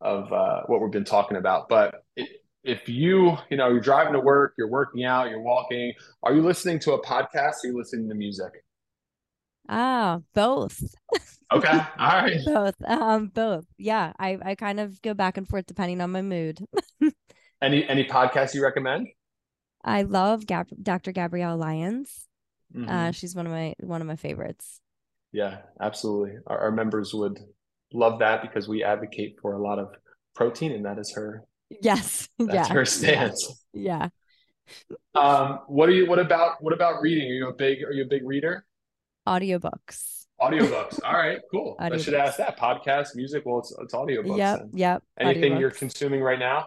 of 0.00 0.32
uh, 0.32 0.62
what 0.66 0.80
we've 0.80 0.92
been 0.92 1.04
talking 1.04 1.36
about. 1.36 1.68
But 1.68 2.04
if 2.62 2.88
you 2.88 3.36
you 3.50 3.56
know 3.56 3.70
you're 3.70 3.80
driving 3.80 4.12
to 4.12 4.20
work, 4.20 4.54
you're 4.56 4.70
working 4.70 5.04
out, 5.04 5.30
you're 5.30 5.42
walking, 5.42 5.94
are 6.22 6.32
you 6.32 6.42
listening 6.42 6.78
to 6.80 6.92
a 6.92 7.02
podcast? 7.02 7.34
Or 7.34 7.64
are 7.64 7.70
you 7.70 7.76
listening 7.76 8.08
to 8.10 8.14
music? 8.14 8.52
Ah, 9.68 10.20
both. 10.32 10.80
Okay. 11.52 11.68
All 11.98 12.22
right. 12.22 12.38
both. 12.46 12.74
Um, 12.86 13.26
both. 13.34 13.66
Yeah. 13.78 14.12
I, 14.18 14.38
I 14.42 14.54
kind 14.54 14.78
of 14.78 15.02
go 15.02 15.12
back 15.12 15.36
and 15.36 15.48
forth 15.48 15.66
depending 15.66 16.00
on 16.00 16.12
my 16.12 16.22
mood. 16.22 16.64
any 17.62 17.86
any 17.88 18.04
podcasts 18.04 18.54
you 18.54 18.62
recommend? 18.62 19.08
I 19.84 20.02
love 20.02 20.46
Gab- 20.46 20.82
Dr. 20.82 21.12
Gabrielle 21.12 21.56
Lyons. 21.56 22.26
Mm-hmm. 22.74 22.88
Uh, 22.88 23.12
she's 23.12 23.34
one 23.34 23.46
of 23.46 23.52
my 23.52 23.74
one 23.80 24.00
of 24.00 24.06
my 24.06 24.16
favorites. 24.16 24.80
Yeah, 25.32 25.58
absolutely. 25.80 26.36
Our, 26.46 26.58
our, 26.58 26.72
members 26.72 27.12
would 27.14 27.38
love 27.92 28.18
that 28.20 28.42
because 28.42 28.68
we 28.68 28.82
advocate 28.82 29.36
for 29.40 29.52
a 29.52 29.62
lot 29.62 29.78
of 29.78 29.90
protein, 30.34 30.72
and 30.72 30.84
that 30.84 30.98
is 30.98 31.12
her. 31.14 31.44
Yes. 31.82 32.28
That's 32.38 32.68
yeah. 32.68 32.68
her 32.68 32.84
stance. 32.84 33.64
Yeah. 33.72 34.08
Um, 35.14 35.60
what 35.66 35.88
are 35.88 35.92
you? 35.92 36.06
What 36.06 36.18
about 36.18 36.62
what 36.62 36.74
about 36.74 37.00
reading? 37.00 37.30
Are 37.30 37.34
you 37.34 37.48
a 37.48 37.54
big 37.54 37.82
Are 37.84 37.92
you 37.92 38.04
a 38.04 38.08
big 38.08 38.26
reader? 38.26 38.66
Audiobooks. 39.26 40.26
Audiobooks. 40.40 41.00
All 41.04 41.14
right, 41.14 41.40
cool. 41.50 41.76
I 41.78 41.96
should 41.96 42.14
ask 42.14 42.36
that. 42.36 42.58
Podcast, 42.58 43.16
music. 43.16 43.44
Well, 43.46 43.60
it's 43.60 43.74
it's 43.80 43.94
audiobooks. 43.94 44.36
Yep. 44.36 44.58
Then. 44.58 44.70
Yep. 44.74 45.02
Anything 45.18 45.52
audiobooks. 45.52 45.60
you're 45.60 45.70
consuming 45.70 46.22
right 46.22 46.38
now? 46.38 46.66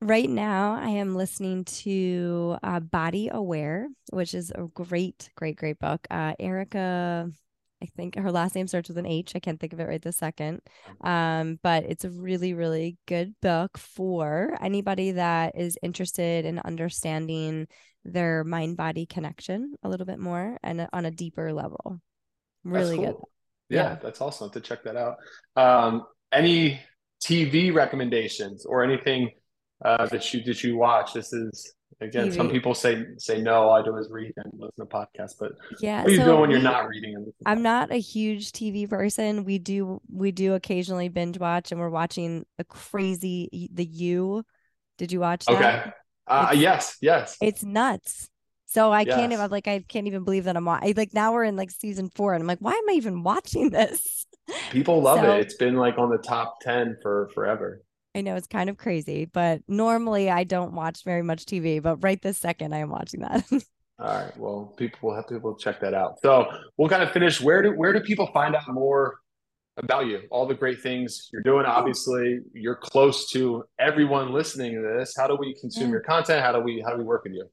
Right 0.00 0.30
now, 0.30 0.74
I 0.80 0.90
am 0.90 1.16
listening 1.16 1.64
to 1.64 2.56
uh, 2.62 2.78
Body 2.78 3.30
Aware, 3.32 3.88
which 4.12 4.32
is 4.32 4.52
a 4.54 4.68
great, 4.72 5.28
great, 5.34 5.56
great 5.56 5.80
book. 5.80 6.06
Uh, 6.08 6.34
Erica, 6.38 7.28
I 7.82 7.86
think 7.96 8.16
her 8.16 8.30
last 8.30 8.54
name 8.54 8.68
starts 8.68 8.88
with 8.88 8.98
an 8.98 9.06
H. 9.06 9.32
I 9.34 9.40
can't 9.40 9.58
think 9.58 9.72
of 9.72 9.80
it 9.80 9.88
right 9.88 10.00
this 10.00 10.16
second. 10.16 10.60
Um, 11.00 11.58
but 11.64 11.84
it's 11.84 12.04
a 12.04 12.10
really, 12.10 12.54
really 12.54 12.96
good 13.06 13.34
book 13.42 13.76
for 13.76 14.56
anybody 14.60 15.12
that 15.12 15.58
is 15.58 15.76
interested 15.82 16.44
in 16.44 16.60
understanding 16.60 17.66
their 18.04 18.44
mind 18.44 18.76
body 18.76 19.04
connection 19.04 19.74
a 19.82 19.88
little 19.88 20.06
bit 20.06 20.20
more 20.20 20.58
and 20.62 20.86
on 20.92 21.06
a 21.06 21.10
deeper 21.10 21.52
level. 21.52 22.00
Really 22.62 22.96
cool. 22.96 23.04
good. 23.04 23.16
Yeah, 23.68 23.82
yeah, 23.82 23.98
that's 24.00 24.20
awesome 24.20 24.50
to 24.50 24.60
check 24.60 24.84
that 24.84 24.96
out. 24.96 25.16
Um, 25.56 26.06
any 26.32 26.80
TV 27.20 27.74
recommendations 27.74 28.64
or 28.64 28.84
anything 28.84 29.32
uh, 29.84 30.06
that 30.06 30.32
you 30.32 30.42
that 30.44 30.62
you 30.62 30.76
watch? 30.76 31.12
This 31.12 31.32
is 31.32 31.74
again, 32.00 32.28
TV. 32.28 32.36
some 32.36 32.50
people 32.50 32.74
say 32.74 33.04
say 33.18 33.40
no. 33.40 33.70
I 33.70 33.82
do 33.82 33.96
is 33.96 34.08
read 34.10 34.32
and 34.36 34.52
listen 34.54 34.86
to 34.86 34.92
podcasts, 34.92 35.34
but 35.38 35.52
yeah, 35.80 36.02
what 36.02 36.08
are 36.08 36.10
you 36.10 36.18
so 36.18 36.24
doing 36.24 36.40
when 36.40 36.50
you're 36.50 36.60
not 36.60 36.88
reading? 36.88 37.32
I'm 37.46 37.62
not 37.62 37.92
a 37.92 37.98
huge 37.98 38.52
TV 38.52 38.88
person. 38.88 39.44
We 39.44 39.58
do 39.58 40.00
we 40.12 40.32
do 40.32 40.54
occasionally 40.54 41.08
binge 41.08 41.38
watch, 41.38 41.72
and 41.72 41.80
we're 41.80 41.90
watching 41.90 42.44
a 42.58 42.64
crazy 42.64 43.68
The 43.72 43.84
You. 43.84 44.44
Did 44.96 45.12
you 45.12 45.20
watch 45.20 45.44
that? 45.46 45.54
Okay. 45.54 45.92
Uh, 46.26 46.52
yes, 46.54 46.96
yes. 47.00 47.36
It's 47.40 47.64
nuts. 47.64 48.28
So 48.66 48.92
I 48.92 49.00
yes. 49.00 49.16
can't 49.16 49.32
even 49.32 49.50
like 49.50 49.66
I 49.66 49.82
can't 49.88 50.06
even 50.06 50.24
believe 50.24 50.44
that 50.44 50.56
I'm 50.56 50.66
like 50.66 51.14
now 51.14 51.32
we're 51.32 51.44
in 51.44 51.56
like 51.56 51.70
season 51.70 52.10
four 52.14 52.34
and 52.34 52.42
I'm 52.42 52.46
like 52.46 52.58
why 52.58 52.72
am 52.72 52.88
I 52.90 52.92
even 52.92 53.22
watching 53.22 53.70
this? 53.70 54.26
People 54.70 55.00
love 55.02 55.20
so, 55.20 55.32
it. 55.32 55.40
It's 55.40 55.54
been 55.54 55.76
like 55.76 55.98
on 55.98 56.10
the 56.10 56.18
top 56.18 56.60
ten 56.60 56.96
for 57.02 57.30
forever. 57.34 57.82
I 58.18 58.20
know 58.20 58.34
it's 58.34 58.48
kind 58.48 58.68
of 58.68 58.76
crazy, 58.76 59.26
but 59.26 59.62
normally 59.68 60.28
I 60.28 60.42
don't 60.42 60.72
watch 60.72 61.04
very 61.04 61.22
much 61.22 61.44
TV, 61.44 61.80
but 61.80 62.02
right 62.02 62.20
this 62.20 62.36
second 62.36 62.74
I 62.74 62.78
am 62.78 62.90
watching 62.90 63.20
that. 63.20 63.44
All 64.00 64.06
right. 64.06 64.36
Well, 64.36 64.74
people 64.76 65.08
will 65.08 65.14
have 65.14 65.28
people 65.28 65.54
check 65.54 65.80
that 65.80 65.94
out. 65.94 66.18
So 66.20 66.46
we'll 66.76 66.88
kind 66.88 67.02
of 67.02 67.12
finish. 67.12 67.40
Where 67.40 67.62
do 67.62 67.70
where 67.70 67.92
do 67.92 68.00
people 68.00 68.26
find 68.32 68.56
out 68.56 68.68
more 68.68 69.18
about 69.76 70.06
you? 70.06 70.22
All 70.32 70.46
the 70.46 70.54
great 70.54 70.80
things 70.80 71.28
you're 71.32 71.42
doing. 71.42 71.64
Obviously, 71.64 72.40
you're 72.52 72.76
close 72.76 73.30
to 73.30 73.64
everyone 73.78 74.32
listening 74.32 74.74
to 74.74 74.98
this. 74.98 75.14
How 75.16 75.28
do 75.28 75.36
we 75.36 75.54
consume 75.60 75.84
yeah. 75.84 75.90
your 75.90 76.00
content? 76.00 76.44
How 76.44 76.52
do 76.52 76.60
we 76.60 76.82
how 76.84 76.92
do 76.92 76.98
we 76.98 77.04
work 77.04 77.22
with 77.22 77.34
you? 77.34 77.48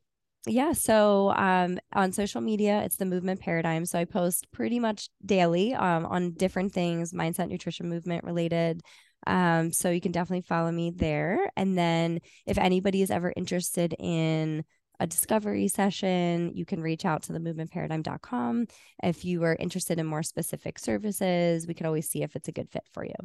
Yeah, 0.47 0.73
so 0.73 1.31
um, 1.35 1.79
on 1.93 2.11
social 2.11 2.41
media, 2.41 2.81
it's 2.83 2.97
the 2.97 3.05
movement 3.05 3.39
paradigm. 3.39 3.85
So 3.85 3.97
I 3.97 4.05
post 4.05 4.51
pretty 4.51 4.79
much 4.79 5.09
daily 5.25 5.73
um, 5.73 6.05
on 6.05 6.33
different 6.33 6.71
things, 6.71 7.13
mindset, 7.13 7.49
nutrition, 7.49 7.89
movement 7.89 8.23
related. 8.23 8.81
Um, 9.27 9.71
so 9.71 9.89
you 9.89 10.01
can 10.01 10.11
definitely 10.11 10.41
follow 10.41 10.71
me 10.71 10.91
there. 10.91 11.49
And 11.55 11.77
then 11.77 12.19
if 12.45 12.57
anybody 12.57 13.01
is 13.01 13.11
ever 13.11 13.33
interested 13.35 13.95
in 13.97 14.63
a 14.99 15.07
discovery 15.07 15.67
session, 15.67 16.51
you 16.55 16.65
can 16.65 16.81
reach 16.81 17.05
out 17.05 17.23
to 17.23 17.33
the 17.33 17.39
movementparadigm.com. 17.39 18.67
If 19.03 19.25
you 19.25 19.43
are 19.43 19.55
interested 19.59 19.99
in 19.99 20.05
more 20.05 20.23
specific 20.23 20.79
services, 20.79 21.67
we 21.67 21.73
could 21.73 21.85
always 21.85 22.09
see 22.09 22.23
if 22.23 22.35
it's 22.35 22.47
a 22.47 22.53
good 22.53 22.69
fit 22.69 22.85
for 22.93 23.03
you. 23.03 23.15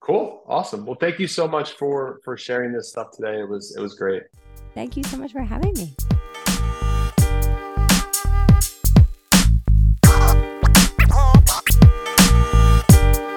Cool. 0.00 0.42
Awesome. 0.46 0.84
Well, 0.86 0.96
thank 1.00 1.18
you 1.18 1.26
so 1.26 1.48
much 1.48 1.72
for 1.72 2.20
for 2.22 2.36
sharing 2.36 2.72
this 2.72 2.90
stuff 2.90 3.10
today. 3.10 3.40
It 3.40 3.48
was 3.48 3.74
it 3.76 3.80
was 3.80 3.94
great. 3.94 4.22
Thank 4.74 4.96
you 4.96 5.02
so 5.04 5.16
much 5.16 5.32
for 5.32 5.42
having 5.42 5.72
me. 5.72 5.96